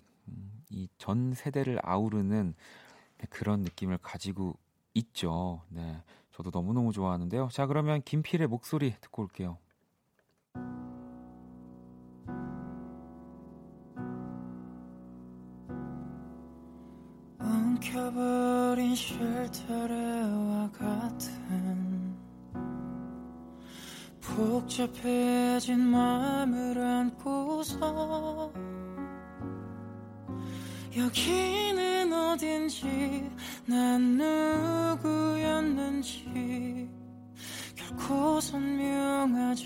이 0.71 0.89
전 0.99 1.35
세대를 1.35 1.79
아우르는 1.83 2.55
그런 3.29 3.63
느낌을 3.63 3.99
가지고 3.99 4.55
있죠. 4.95 5.63
네, 5.69 6.03
저도 6.33 6.51
너무 6.51 6.73
너무 6.73 6.93
좋아하는데요. 6.93 7.49
자 7.53 7.67
그러면 7.67 8.03
김필의 8.03 8.47
목소리 8.47 8.95
듣고 9.01 9.23
올게요. 9.23 9.59
엉켜버린 17.39 18.95
쉘터레와 18.95 20.71
같은 20.73 22.17
복잡해진 24.21 25.81
마음을 25.81 26.79
안고서 26.79 28.53
여기는 30.97 32.13
어딘지 32.13 33.31
난 33.65 34.17
누구였는지. 34.97 36.91
결코 37.77 38.41
선명하지는 38.41 39.65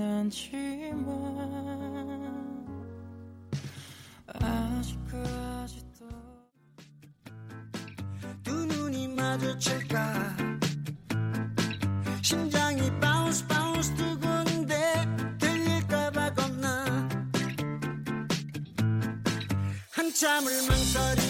않지만 0.00 1.04
아직까지도. 4.42 6.08
두 8.42 8.66
눈이 8.66 9.08
마주칠까? 9.08 10.36
심장이 12.20 12.90
바운스 13.00 13.46
바운스 13.46 13.63
한참을 20.14 20.62
망설이 20.68 21.23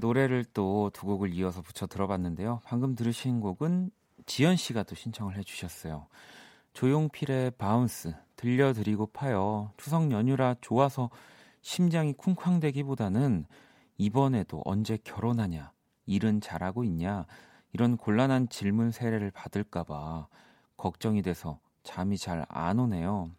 노래를 0.00 0.44
또 0.44 0.90
두 0.92 1.06
곡을 1.06 1.32
이어서 1.34 1.62
붙여 1.62 1.86
들어봤는데요. 1.86 2.60
방금 2.64 2.94
들으신 2.94 3.40
곡은 3.40 3.90
지연 4.26 4.56
씨가 4.56 4.82
또 4.84 4.94
신청을 4.94 5.36
해주셨어요. 5.38 6.06
조용필의 6.72 7.52
Bounce 7.52 8.14
들려드리고 8.36 9.06
파요. 9.08 9.72
추석 9.76 10.10
연휴라 10.12 10.56
좋아서 10.60 11.10
심장이 11.62 12.12
쿵쾅대기보다는 12.12 13.46
이번에도 13.96 14.62
언제 14.64 14.96
결혼하냐, 15.02 15.72
일은 16.06 16.40
잘하고 16.40 16.84
있냐 16.84 17.26
이런 17.72 17.96
곤란한 17.96 18.48
질문 18.48 18.90
세례를 18.92 19.30
받을까봐 19.32 20.28
걱정이 20.76 21.22
돼서 21.22 21.58
잠이 21.82 22.16
잘 22.18 22.44
안 22.48 22.78
오네요. 22.78 23.30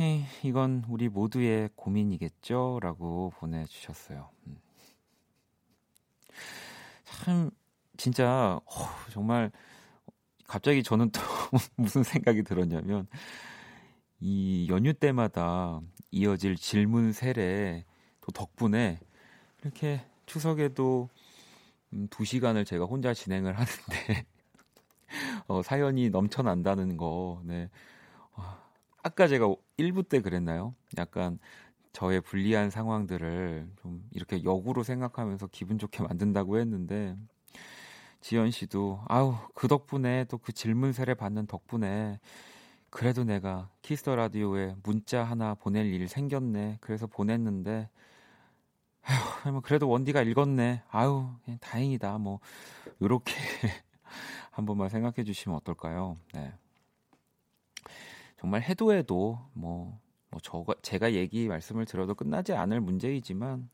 헤이, 0.00 0.24
이건 0.42 0.84
우리 0.88 1.08
모두의 1.08 1.70
고민이겠죠? 1.76 2.80
라고 2.82 3.32
보내주셨어요. 3.38 4.28
음. 4.48 4.58
참 7.22 7.50
진짜 7.96 8.60
어, 8.64 8.88
정말 9.10 9.50
갑자기 10.46 10.82
저는 10.82 11.10
또 11.10 11.20
무슨 11.76 12.02
생각이 12.02 12.42
들었냐면 12.42 13.06
이 14.20 14.66
연휴 14.70 14.92
때마다 14.92 15.80
이어질 16.10 16.56
질문 16.56 17.12
세례 17.12 17.84
또 18.20 18.32
덕분에 18.32 18.98
이렇게 19.62 20.04
추석에도 20.26 21.08
음, 21.92 22.08
두 22.10 22.24
시간을 22.24 22.64
제가 22.64 22.84
혼자 22.86 23.14
진행을 23.14 23.54
하는데 23.58 24.26
어, 25.46 25.62
사연이 25.62 26.10
넘쳐난다는 26.10 26.96
거. 26.96 27.42
네. 27.44 27.70
어, 28.32 28.42
아까 29.02 29.28
제가 29.28 29.54
1부 29.76 30.04
때 30.04 30.20
그랬나요? 30.20 30.74
약간 30.98 31.38
저의 31.94 32.20
불리한 32.20 32.70
상황들을 32.70 33.70
좀 33.80 34.06
이렇게 34.12 34.44
역으로 34.44 34.82
생각하면서 34.82 35.46
기분 35.48 35.78
좋게 35.78 36.02
만든다고 36.04 36.58
했는데 36.58 37.16
지연 38.20 38.50
씨도 38.50 39.00
아우 39.08 39.36
그 39.54 39.68
덕분에 39.68 40.24
또 40.26 40.38
그 40.38 40.52
질문 40.52 40.92
세례 40.92 41.14
받는 41.14 41.46
덕분에 41.46 42.20
그래도 42.90 43.24
내가 43.24 43.70
Kiss 43.82 44.01
the 44.01 44.16
Radio에 44.16 44.76
문자 44.82 45.24
하나 45.24 45.54
보낼 45.54 45.86
일 45.86 46.08
생겼네. 46.08 46.78
그래서 46.80 47.06
보냈는데 47.06 47.88
아휴, 49.02 49.52
뭐 49.52 49.60
그래도 49.60 49.88
원디가 49.88 50.22
읽었네. 50.22 50.82
아유, 50.90 51.28
그냥 51.44 51.58
다행이다. 51.60 52.18
뭐 52.18 52.40
요렇게 53.02 53.34
한 54.50 54.66
번만 54.66 54.88
생각해 54.88 55.24
주시면 55.24 55.56
어떨까요? 55.58 56.16
네. 56.34 56.52
정말 58.38 58.62
해도 58.62 58.92
해도 58.92 59.40
뭐, 59.54 59.98
뭐 60.34 60.40
저가 60.42 60.74
제가 60.82 61.12
얘기 61.12 61.46
말씀을 61.46 61.84
들어도 61.84 62.16
끝나지 62.16 62.54
않을 62.54 62.80
문제이지만 62.80 63.68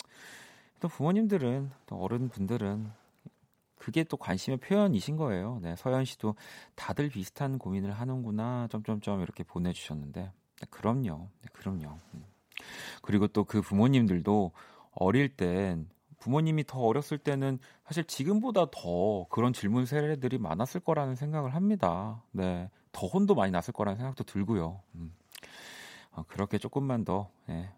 또 0.78 0.88
부모님들은 0.88 1.70
또 1.86 1.96
어른분들은 1.96 2.90
그게 3.76 4.04
또 4.04 4.18
관심의 4.18 4.58
표현이신 4.58 5.16
거예요. 5.16 5.58
네, 5.62 5.74
서현 5.76 6.04
씨도 6.04 6.34
다들 6.74 7.08
비슷한 7.08 7.58
고민을 7.58 7.92
하는구나. 7.92 8.68
점점점 8.70 9.22
이렇게 9.22 9.42
보내주셨는데 9.42 10.20
네, 10.20 10.66
그럼요, 10.68 11.28
네, 11.40 11.48
그럼요. 11.54 11.98
음. 12.12 12.24
그리고 13.00 13.26
또 13.26 13.44
그 13.44 13.62
부모님들도 13.62 14.52
어릴 14.92 15.34
땐 15.34 15.88
부모님이 16.18 16.64
더 16.64 16.80
어렸을 16.80 17.16
때는 17.16 17.58
사실 17.86 18.04
지금보다 18.04 18.66
더 18.70 19.26
그런 19.30 19.54
질문 19.54 19.86
세례들이 19.86 20.36
많았을 20.36 20.82
거라는 20.82 21.14
생각을 21.14 21.54
합니다. 21.54 22.22
네, 22.32 22.68
더 22.92 23.06
혼도 23.06 23.34
많이 23.34 23.50
났을 23.50 23.72
거라는 23.72 23.96
생각도 23.96 24.24
들고요. 24.24 24.82
음. 24.96 25.14
어, 26.12 26.24
그렇게 26.28 26.58
조금만 26.58 27.04
더 27.04 27.30
예, 27.48 27.72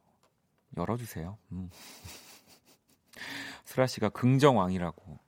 열어주세요. 0.77 1.39
음. 1.53 1.71
수라 3.65 3.87
씨가 3.87 4.11
긍정왕이라고. 4.11 5.19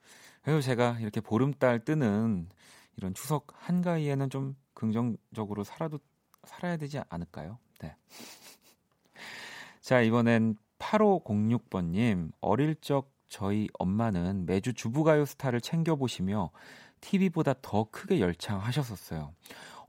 그래서 0.42 0.60
제가 0.60 0.98
이렇게 1.00 1.20
보름달 1.20 1.84
뜨는 1.84 2.48
이런 2.96 3.14
추석 3.14 3.48
한가위에는 3.54 4.30
좀 4.30 4.56
긍정적으로 4.74 5.64
살아도 5.64 5.98
살아야 6.44 6.76
되지 6.76 7.00
않을까요? 7.08 7.58
네. 7.80 7.96
자, 9.80 10.00
이번엔 10.00 10.56
8506번님, 10.78 12.32
어릴 12.40 12.74
적 12.80 13.12
저희 13.28 13.68
엄마는 13.78 14.46
매주 14.46 14.74
주부가요 14.74 15.24
스타를 15.24 15.60
챙겨 15.60 15.96
보시며 15.96 16.50
TV보다 17.00 17.54
더 17.62 17.84
크게 17.90 18.20
열창하셨었어요. 18.20 19.34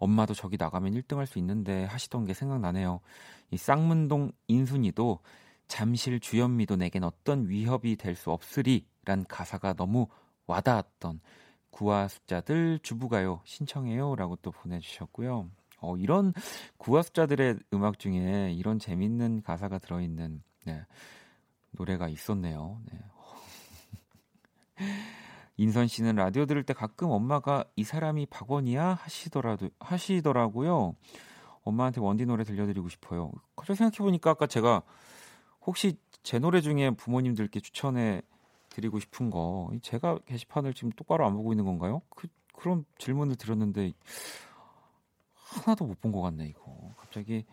엄마도 0.06 0.34
저기 0.34 0.58
나가면 0.58 0.94
1등 0.94 1.18
할 1.20 1.28
수 1.28 1.40
있는데 1.40 1.86
하시던 1.86 2.26
게 2.26 2.34
생각나네요. 2.34 3.02
이 3.52 3.58
쌍문동 3.58 4.32
인순이도 4.48 5.20
잠실 5.68 6.20
주현미도 6.20 6.78
내겐 6.78 7.04
어떤 7.04 7.50
위협이 7.50 7.96
될 7.98 8.16
수 8.16 8.32
없으리 8.32 8.86
란 9.06 9.26
가사가 9.28 9.74
너무 9.74 10.08
와닿았던 10.48 11.20
구화 11.72 12.08
숫자들 12.08 12.80
주부가요 12.82 13.42
신청해요 13.46 14.16
라고 14.16 14.36
또 14.38 14.52
보내주셨고요. 14.52 15.50
어, 15.82 15.98
이런 15.98 16.34
구화 16.78 17.02
숫자들의 17.04 17.60
음악 17.74 18.00
중에 18.00 18.54
이런 18.54 18.80
재밌는 18.80 19.42
가사가 19.44 19.78
들어있는 19.80 20.42
네, 20.66 20.82
노래가 21.72 22.08
있었네요. 22.10 22.80
네. 22.92 23.00
인선 25.58 25.88
씨는 25.88 26.16
라디오 26.16 26.46
들을 26.46 26.64
때 26.64 26.74
가끔 26.74 27.10
엄마가 27.12 27.66
이 27.76 27.84
사람이 27.84 28.28
박원이야 28.28 28.96
하시더라도 28.96 29.70
하시더라고요. 29.80 30.96
엄마한테 31.64 32.02
원디 32.02 32.26
노래 32.26 32.44
들려드리고 32.44 32.90
싶어요. 32.90 33.32
갑자기 33.56 33.78
생각해 33.78 33.98
보니까 34.00 34.32
아까 34.32 34.48
제가 34.48 34.84
혹시 35.66 35.98
제 36.24 36.40
노래 36.40 36.62
중에 36.62 36.92
부모님들께 36.92 37.60
추천해 37.62 38.22
드리고 38.70 39.00
싶은 39.00 39.30
거 39.30 39.72
제가 39.82 40.20
게시판을 40.26 40.74
지금 40.74 40.92
똑바로 40.92 41.26
안 41.26 41.34
보고 41.36 41.54
있는 41.54 41.66
건가요? 41.66 42.02
그 42.10 42.28
그런 42.54 42.86
질문을 42.98 43.36
드렸는데 43.38 43.94
하나도 45.34 45.86
못 45.86 46.02
본 46.02 46.12
것 46.12 46.22
같네 46.22 46.48
이거 46.48 46.94
갑자기 46.98 47.46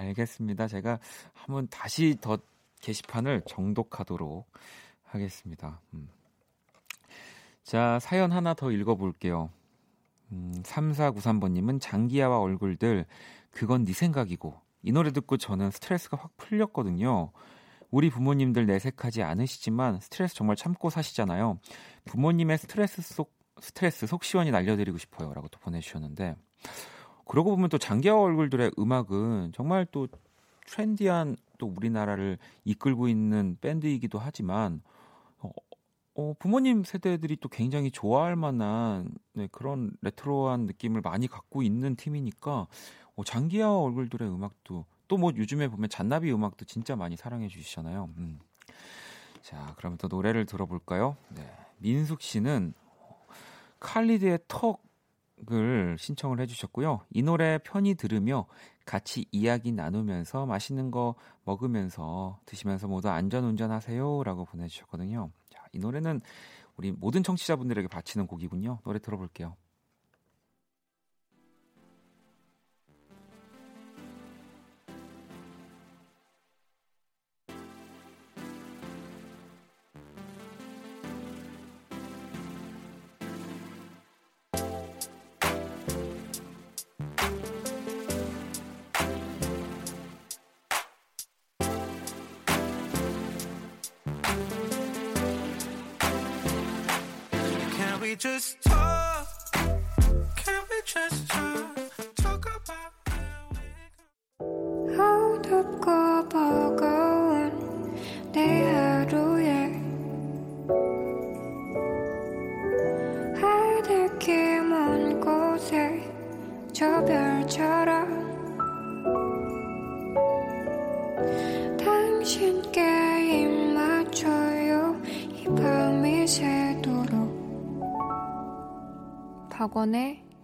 알겠습니다. 0.00 0.66
제가 0.68 0.98
한번 1.34 1.68
다시 1.68 2.16
더 2.20 2.38
게시판을 2.80 3.42
정독하도록 3.46 4.50
하겠습니다. 5.04 5.80
음. 5.94 6.08
자, 7.62 7.98
사연 8.00 8.32
하나 8.32 8.54
더 8.54 8.72
읽어볼게요. 8.72 9.50
음, 10.32 10.62
3493번님은 10.62 11.80
장기야와 11.80 12.38
얼굴들, 12.38 13.04
그건 13.50 13.84
네 13.84 13.92
생각이고, 13.92 14.60
이 14.82 14.92
노래 14.92 15.10
듣고 15.12 15.36
저는 15.36 15.70
스트레스가 15.70 16.16
확 16.16 16.36
풀렸거든요. 16.36 17.32
우리 17.90 18.08
부모님들 18.08 18.66
내색하지 18.66 19.22
않으시지만 19.22 20.00
스트레스 20.00 20.34
정말 20.34 20.56
참고 20.56 20.90
사시잖아요. 20.90 21.58
부모님의 22.04 22.58
스트레스 22.58 23.02
속 23.02 23.34
스트레스 23.60 24.06
속 24.06 24.24
시원히 24.24 24.50
날려드리고 24.50 24.96
싶어요라고 24.96 25.48
또 25.48 25.58
보내주셨는데 25.58 26.36
그러고 27.30 27.50
보면 27.50 27.68
또 27.68 27.78
장기하 27.78 28.18
얼굴들의 28.18 28.72
음악은 28.76 29.52
정말 29.54 29.86
또 29.92 30.08
트렌디한 30.66 31.36
또 31.58 31.68
우리나라를 31.68 32.38
이끌고 32.64 33.06
있는 33.06 33.56
밴드이기도 33.60 34.18
하지만 34.18 34.82
어, 35.38 35.50
어, 36.16 36.34
부모님 36.40 36.82
세대들이 36.82 37.36
또 37.36 37.48
굉장히 37.48 37.92
좋아할 37.92 38.34
만한 38.34 39.14
네, 39.32 39.48
그런 39.52 39.92
레트로한 40.02 40.66
느낌을 40.66 41.02
많이 41.02 41.28
갖고 41.28 41.62
있는 41.62 41.94
팀이니까 41.94 42.66
어, 43.14 43.24
장기하 43.24 43.78
얼굴들의 43.78 44.28
음악도 44.28 44.84
또 45.06 45.16
뭐 45.16 45.30
요즘에 45.36 45.68
보면 45.68 45.88
잔나비 45.88 46.32
음악도 46.32 46.64
진짜 46.64 46.96
많이 46.96 47.16
사랑해 47.16 47.46
주시잖아요. 47.46 48.10
음. 48.16 48.40
자, 49.40 49.72
그럼 49.76 49.96
또 49.98 50.08
노래를 50.08 50.46
들어볼까요? 50.46 51.16
네. 51.28 51.48
민숙 51.78 52.22
씨는 52.22 52.74
칼리드의 53.78 54.40
턱 54.48 54.89
을 55.50 55.96
신청을 55.98 56.40
해주셨고요. 56.40 57.00
이 57.10 57.22
노래 57.22 57.58
편히 57.58 57.94
들으며 57.94 58.46
같이 58.84 59.26
이야기 59.32 59.72
나누면서 59.72 60.46
맛있는 60.46 60.90
거 60.90 61.14
먹으면서 61.44 62.38
드시면서 62.46 62.88
모두 62.88 63.08
안전 63.08 63.44
운전하세요라고 63.44 64.44
보내주셨거든요. 64.44 65.30
자, 65.48 65.64
이 65.72 65.78
노래는 65.78 66.20
우리 66.76 66.92
모든 66.92 67.22
청취자분들에게 67.22 67.88
바치는 67.88 68.26
곡이군요. 68.26 68.80
노래 68.84 68.98
들어볼게요. 68.98 69.56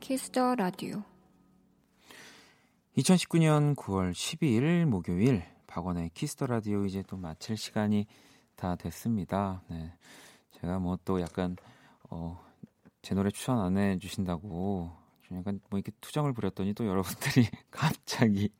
Kiss 0.06 0.34
the 0.34 0.54
Radio 0.54 1.02
2019년 2.96 3.74
9월 3.74 4.12
12일 4.12 4.84
목요일 4.84 5.42
박원의 5.66 6.10
Kiss 6.14 6.33
the 6.33 6.46
Radio 6.46 6.84
이제 6.84 7.02
또 7.08 7.16
마칠 7.16 7.56
시간이 7.56 8.06
다 8.54 8.76
됐습니다. 8.76 9.64
네. 9.68 9.92
제가 10.60 10.78
뭐 10.78 10.96
또 11.04 11.20
약간 11.20 11.56
어, 12.08 12.40
제 13.02 13.16
노래 13.16 13.32
추천 13.32 13.58
안 13.58 13.76
해주신다고 13.76 14.92
좀 15.22 15.38
약간 15.38 15.58
뭐 15.70 15.80
이렇게 15.80 15.90
투정을 16.00 16.34
부렸더니 16.34 16.72
또 16.74 16.86
여러분들이 16.86 17.48
갑자기 17.72 18.50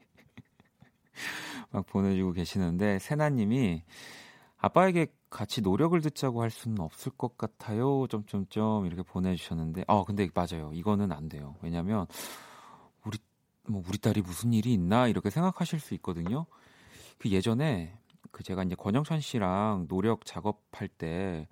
막 1.70 1.86
보내주고 1.86 2.32
계시는데 2.32 2.98
세나님이 2.98 3.84
아빠에게 4.58 5.06
같이 5.28 5.60
노력을 5.60 6.00
듣자고 6.00 6.42
할 6.42 6.50
수는 6.50 6.80
없을 6.80 7.12
것 7.12 7.36
같아요. 7.36 8.06
점점점 8.08 8.86
이렇게 8.86 9.02
보내주셨는데, 9.02 9.84
아 9.86 10.04
근데 10.06 10.28
맞아요. 10.34 10.70
이거는 10.72 11.12
안 11.12 11.28
돼요. 11.28 11.56
왜냐하면 11.62 12.06
우리 13.04 13.18
뭐 13.68 13.82
우리 13.86 13.98
딸이 13.98 14.22
무슨 14.22 14.52
일이 14.52 14.72
있나 14.72 15.08
이렇게 15.08 15.30
생각하실 15.30 15.80
수 15.80 15.94
있거든요. 15.94 16.46
그 17.18 17.30
예전에 17.30 17.98
그 18.30 18.42
제가 18.42 18.62
이제 18.62 18.74
권영찬 18.74 19.20
씨랑 19.20 19.86
노력 19.88 20.24
작업할 20.24 20.88
때 20.88 21.48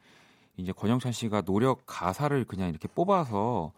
이제 0.57 0.73
권영찬 0.73 1.13
씨가 1.13 1.43
노력 1.43 1.85
가사를 1.87 2.45
그냥 2.45 2.69
이렇게 2.69 2.89
뽑아서 2.89 3.73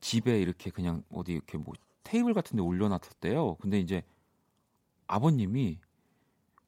집에 0.00 0.40
이렇게 0.40 0.70
그냥 0.70 1.02
어디 1.12 1.32
이렇게 1.32 1.58
뭐 1.58 1.74
테이블 2.02 2.34
같은 2.34 2.56
데 2.56 2.62
올려놨었대요. 2.62 3.56
근데 3.56 3.78
이제 3.80 4.02
아버님이 5.06 5.78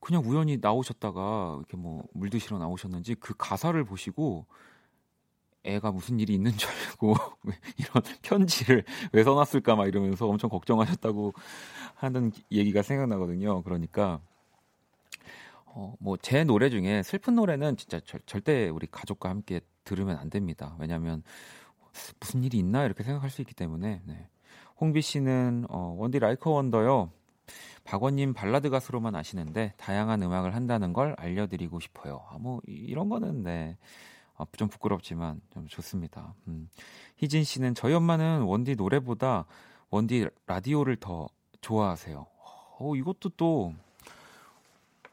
그냥 0.05 0.23
우연히 0.25 0.59
나오셨다가 0.61 1.57
이렇게 1.59 1.77
뭐 1.77 2.05
물 2.13 2.31
드시러 2.31 2.59
나오셨는지 2.59 3.15
그 3.17 3.35
가사를 3.37 3.83
보시고 3.85 4.47
애가 5.65 5.93
무슨 5.93 6.21
일이 6.21 6.35
있는 6.35 6.53
줄 6.53 6.71
알고 6.71 7.15
왜 7.45 7.55
이런 7.79 8.03
편지를 8.23 8.85
왜 9.13 9.25
써놨을까 9.25 9.77
막 9.77 9.87
이러면서 9.89 10.27
엄청 10.29 10.51
걱정하셨다고 10.51 11.33
하는 11.95 12.33
얘기가 12.53 12.83
생각나거든요. 12.83 13.63
그러니까 13.63 14.21
어, 15.67 15.95
뭐 15.99 16.17
제 16.19 16.45
노래 16.45 16.71
중에 16.71 17.03
슬픈 17.03 17.35
노래는 17.35 17.77
진짜 17.77 17.99
절, 18.01 18.21
절대 18.27 18.69
우리 18.69 18.87
가족과 18.87 19.29
함께 19.31 19.61
들으면 19.85 20.19
안 20.19 20.31
됩니다. 20.31 20.77
왜냐하면 20.79 21.23
무슨 22.21 22.45
일이 22.45 22.59
있나 22.59 22.85
이렇게 22.85 23.03
생각할 23.03 23.31
수 23.31 23.41
있기 23.43 23.55
때문에. 23.55 24.03
네. 24.05 24.29
홍비 24.81 25.03
씨는 25.03 25.67
어, 25.71 25.95
원디 25.99 26.19
라이커 26.19 26.51
원더요. 26.51 27.11
박원님 27.85 28.33
발라드 28.35 28.71
가수로만 28.71 29.15
아시는데 29.15 29.75
다양한 29.77 30.23
음악을 30.23 30.55
한다는 30.55 30.93
걸 30.93 31.15
알려드리고 31.19 31.81
싶어요. 31.81 32.25
아, 32.31 32.39
뭐 32.39 32.61
이- 32.67 32.73
이런 32.73 33.09
거는 33.09 33.43
네. 33.43 33.77
아, 34.37 34.45
좀 34.57 34.69
부끄럽지만 34.69 35.41
좀 35.51 35.67
좋습니다. 35.69 36.35
음. 36.49 36.69
희진 37.19 37.45
씨는 37.45 37.75
저희 37.75 37.95
엄마는 37.95 38.43
원디 38.43 38.75
노래보다 38.75 39.45
원디 39.91 40.29
라디오를 40.47 40.97
더 40.97 41.29
좋아하세요. 41.61 42.27
어, 42.79 42.97
이것도 42.97 43.31
또 43.37 43.73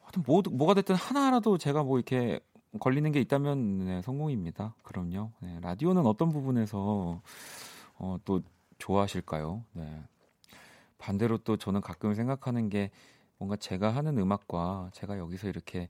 하여튼 0.02 0.24
뭐, 0.26 0.42
뭐가 0.50 0.74
됐든 0.74 0.96
하나라도 0.96 1.58
제가 1.58 1.84
뭐 1.84 2.00
이렇게 2.00 2.40
걸리는 2.80 3.12
게 3.12 3.20
있다면 3.22 3.86
네, 3.86 4.02
성공입니다. 4.02 4.76
그럼요. 4.82 5.32
네, 5.42 5.60
라디오는 5.62 6.06
어떤 6.06 6.30
부분에서 6.30 7.22
어, 8.00 8.18
또 8.26 8.42
좋아하실까요? 8.80 9.64
네. 9.74 10.02
반대로 11.02 11.40
또 11.40 11.58
저는 11.58 11.82
가끔 11.82 12.14
생각하는 12.14 12.70
게 12.70 12.92
뭔가 13.40 13.56
제가 13.56 13.90
하는 13.90 14.18
음악과 14.20 14.92
제가 14.94 15.18
여기서 15.18 15.50
이렇게 15.50 15.90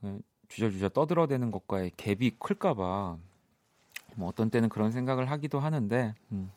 어, 0.00 0.16
주저주저 0.48 0.90
떠들어대는 0.90 1.50
것과의 1.50 1.90
갭이 1.90 2.38
클까봐 2.38 3.18
뭐 4.16 4.28
어떤 4.28 4.50
때는 4.50 4.68
그런 4.68 4.92
생각을 4.92 5.28
하기도 5.28 5.58
하는데 5.58 6.14
음. 6.30 6.52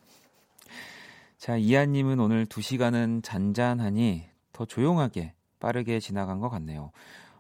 자 1.38 1.58
이하님은 1.58 2.20
오늘 2.20 2.45
두 2.45 2.62
시간은 2.62 3.24
잔잔하니 3.24 4.26
더 4.54 4.66
조용하게 4.66 5.34
빠르게 5.60 6.00
지나간 6.00 6.39
것 6.39 6.50
같네요. 6.50 6.91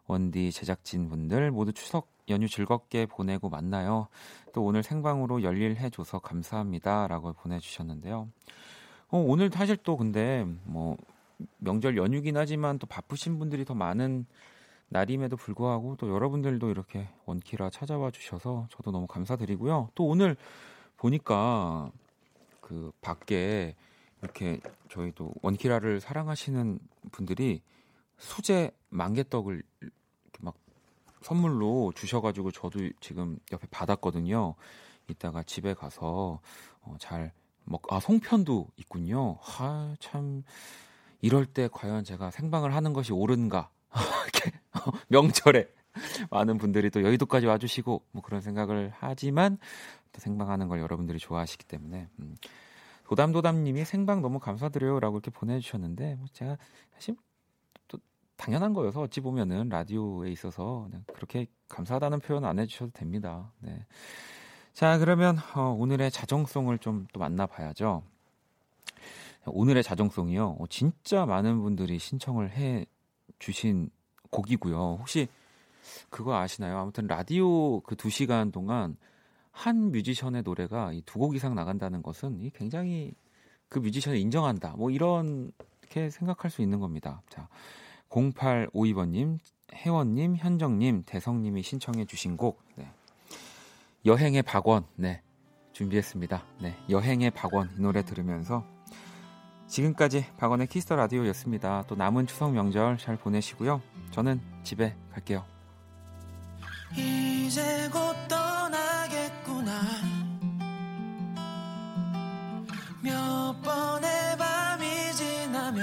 원디 0.07 0.51
제작진 0.51 1.07
분들 1.07 1.51
모두 1.51 1.71
추석 1.71 2.09
연휴 2.29 2.47
즐겁게 2.47 3.05
보내고 3.05 3.49
만나요. 3.49 4.07
또 4.53 4.63
오늘 4.63 4.81
생방으로 4.81 5.43
열일해줘서 5.43 6.19
감사합니다라고 6.19 7.33
보내주셨는데요. 7.33 8.29
어, 9.09 9.19
오늘 9.19 9.49
사실 9.49 9.77
또 9.77 9.95
근데 9.95 10.45
뭐 10.63 10.97
명절 11.57 11.97
연휴긴 11.97 12.35
하지만 12.37 12.77
또 12.79 12.87
바쁘신 12.87 13.39
분들이 13.39 13.63
더 13.63 13.73
많은 13.73 14.25
날임에도 14.89 15.37
불구하고 15.37 15.95
또 15.97 16.09
여러분들도 16.09 16.69
이렇게 16.69 17.07
원키라 17.25 17.69
찾아와 17.69 18.11
주셔서 18.11 18.67
저도 18.69 18.91
너무 18.91 19.07
감사드리고요. 19.07 19.89
또 19.95 20.05
오늘 20.05 20.35
보니까 20.97 21.91
그 22.61 22.91
밖에 23.01 23.75
이렇게 24.21 24.59
저희도 24.89 25.33
원키라를 25.41 26.01
사랑하시는 26.01 26.79
분들이 27.11 27.61
수제 28.17 28.71
망개떡을 28.89 29.63
이렇게 29.81 29.93
막 30.39 30.55
선물로 31.21 31.93
주셔가지고 31.95 32.51
저도 32.51 32.79
지금 32.99 33.37
옆에 33.51 33.67
받았거든요. 33.69 34.55
이따가 35.09 35.43
집에 35.43 35.73
가서 35.73 36.39
어, 36.81 36.95
잘 36.99 37.31
먹. 37.67 37.81
아 37.93 37.99
송편도 37.99 38.69
있군요. 38.77 39.37
아 39.59 39.95
참 39.99 40.43
이럴 41.21 41.45
때 41.45 41.67
과연 41.71 42.03
제가 42.03 42.31
생방을 42.31 42.73
하는 42.75 42.93
것이 42.93 43.13
옳은가? 43.13 43.69
이렇게 44.33 44.51
명절에 45.09 45.67
많은 46.29 46.57
분들이 46.57 46.89
또 46.91 47.03
여의도까지 47.03 47.47
와주시고 47.47 48.03
뭐 48.11 48.21
그런 48.21 48.41
생각을 48.41 48.91
하지만 48.95 49.57
또 50.11 50.19
생방하는 50.21 50.67
걸 50.67 50.79
여러분들이 50.79 51.17
좋아하시기 51.19 51.65
때문에 51.65 52.07
음. 52.19 52.35
도담도담님이 53.05 53.85
생방 53.85 54.21
너무 54.21 54.39
감사드려요라고 54.39 55.17
이렇게 55.17 55.31
보내주셨는데 55.31 56.15
뭐 56.15 56.27
제가 56.33 56.57
사실 56.93 57.15
또 57.87 57.97
당연한 58.35 58.73
거여서 58.73 59.01
어찌 59.01 59.21
보면은 59.21 59.69
라디오에 59.69 60.29
있어서 60.31 60.87
네, 60.91 60.99
그렇게 61.15 61.47
감사하다는 61.69 62.19
표현 62.19 62.43
안 62.45 62.59
해주셔도 62.59 62.91
됩니다. 62.91 63.53
네. 63.59 63.85
자 64.77 64.99
그러면 64.99 65.39
어, 65.55 65.75
오늘의 65.75 66.11
자정송을 66.11 66.77
좀 66.77 67.07
또 67.11 67.19
만나봐야죠. 67.19 68.03
오늘의 69.47 69.81
자정송이요. 69.81 70.57
어, 70.59 70.67
진짜 70.69 71.25
많은 71.25 71.63
분들이 71.63 71.97
신청을 71.97 72.51
해 72.51 72.85
주신 73.39 73.89
곡이고요. 74.29 74.97
혹시 74.99 75.29
그거 76.11 76.37
아시나요? 76.37 76.77
아무튼 76.77 77.07
라디오 77.07 77.79
그두 77.79 78.11
시간 78.11 78.51
동안 78.51 78.97
한 79.49 79.91
뮤지션의 79.91 80.43
노래가 80.43 80.93
이두곡 80.93 81.35
이상 81.35 81.55
나간다는 81.55 82.03
것은 82.03 82.39
이 82.39 82.51
굉장히 82.51 83.15
그 83.69 83.79
뮤지션을 83.79 84.19
인정한다. 84.19 84.75
뭐 84.77 84.91
이렇게 84.91 86.11
생각할 86.11 86.51
수 86.51 86.61
있는 86.61 86.79
겁니다. 86.79 87.23
자, 87.29 87.49
0852번님, 88.09 89.39
혜원님, 89.73 90.35
현정님, 90.35 91.01
대성님이 91.07 91.63
신청해 91.63 92.05
주신 92.05 92.37
곡 92.37 92.61
네. 92.75 92.87
여행의 94.05 94.43
박원 94.43 94.85
네 94.95 95.21
준비했습니다. 95.73 96.43
네 96.61 96.77
여행의 96.89 97.31
박원 97.31 97.69
이 97.77 97.81
노래 97.81 98.03
들으면서 98.03 98.65
지금까지 99.67 100.25
박원의 100.37 100.67
Kiss 100.67 100.83
the 100.83 100.95
Radio였습니다. 100.95 101.83
또 101.87 101.95
남은 101.95 102.27
추석 102.27 102.53
명절 102.53 102.97
잘 102.97 103.17
보내시고요. 103.17 103.81
저는 104.11 104.41
집에 104.63 104.95
갈게요. 105.11 105.43
이제 106.93 107.89
곧 107.91 108.15
떠나겠구나. 108.29 109.81
몇 113.03 113.61
번의 113.61 114.37
밤이 114.37 115.13
지나며 115.13 115.81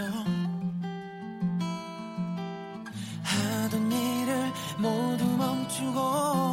하던 3.22 3.92
일을 3.92 4.52
모두 4.78 5.24
멈추고 5.36 6.43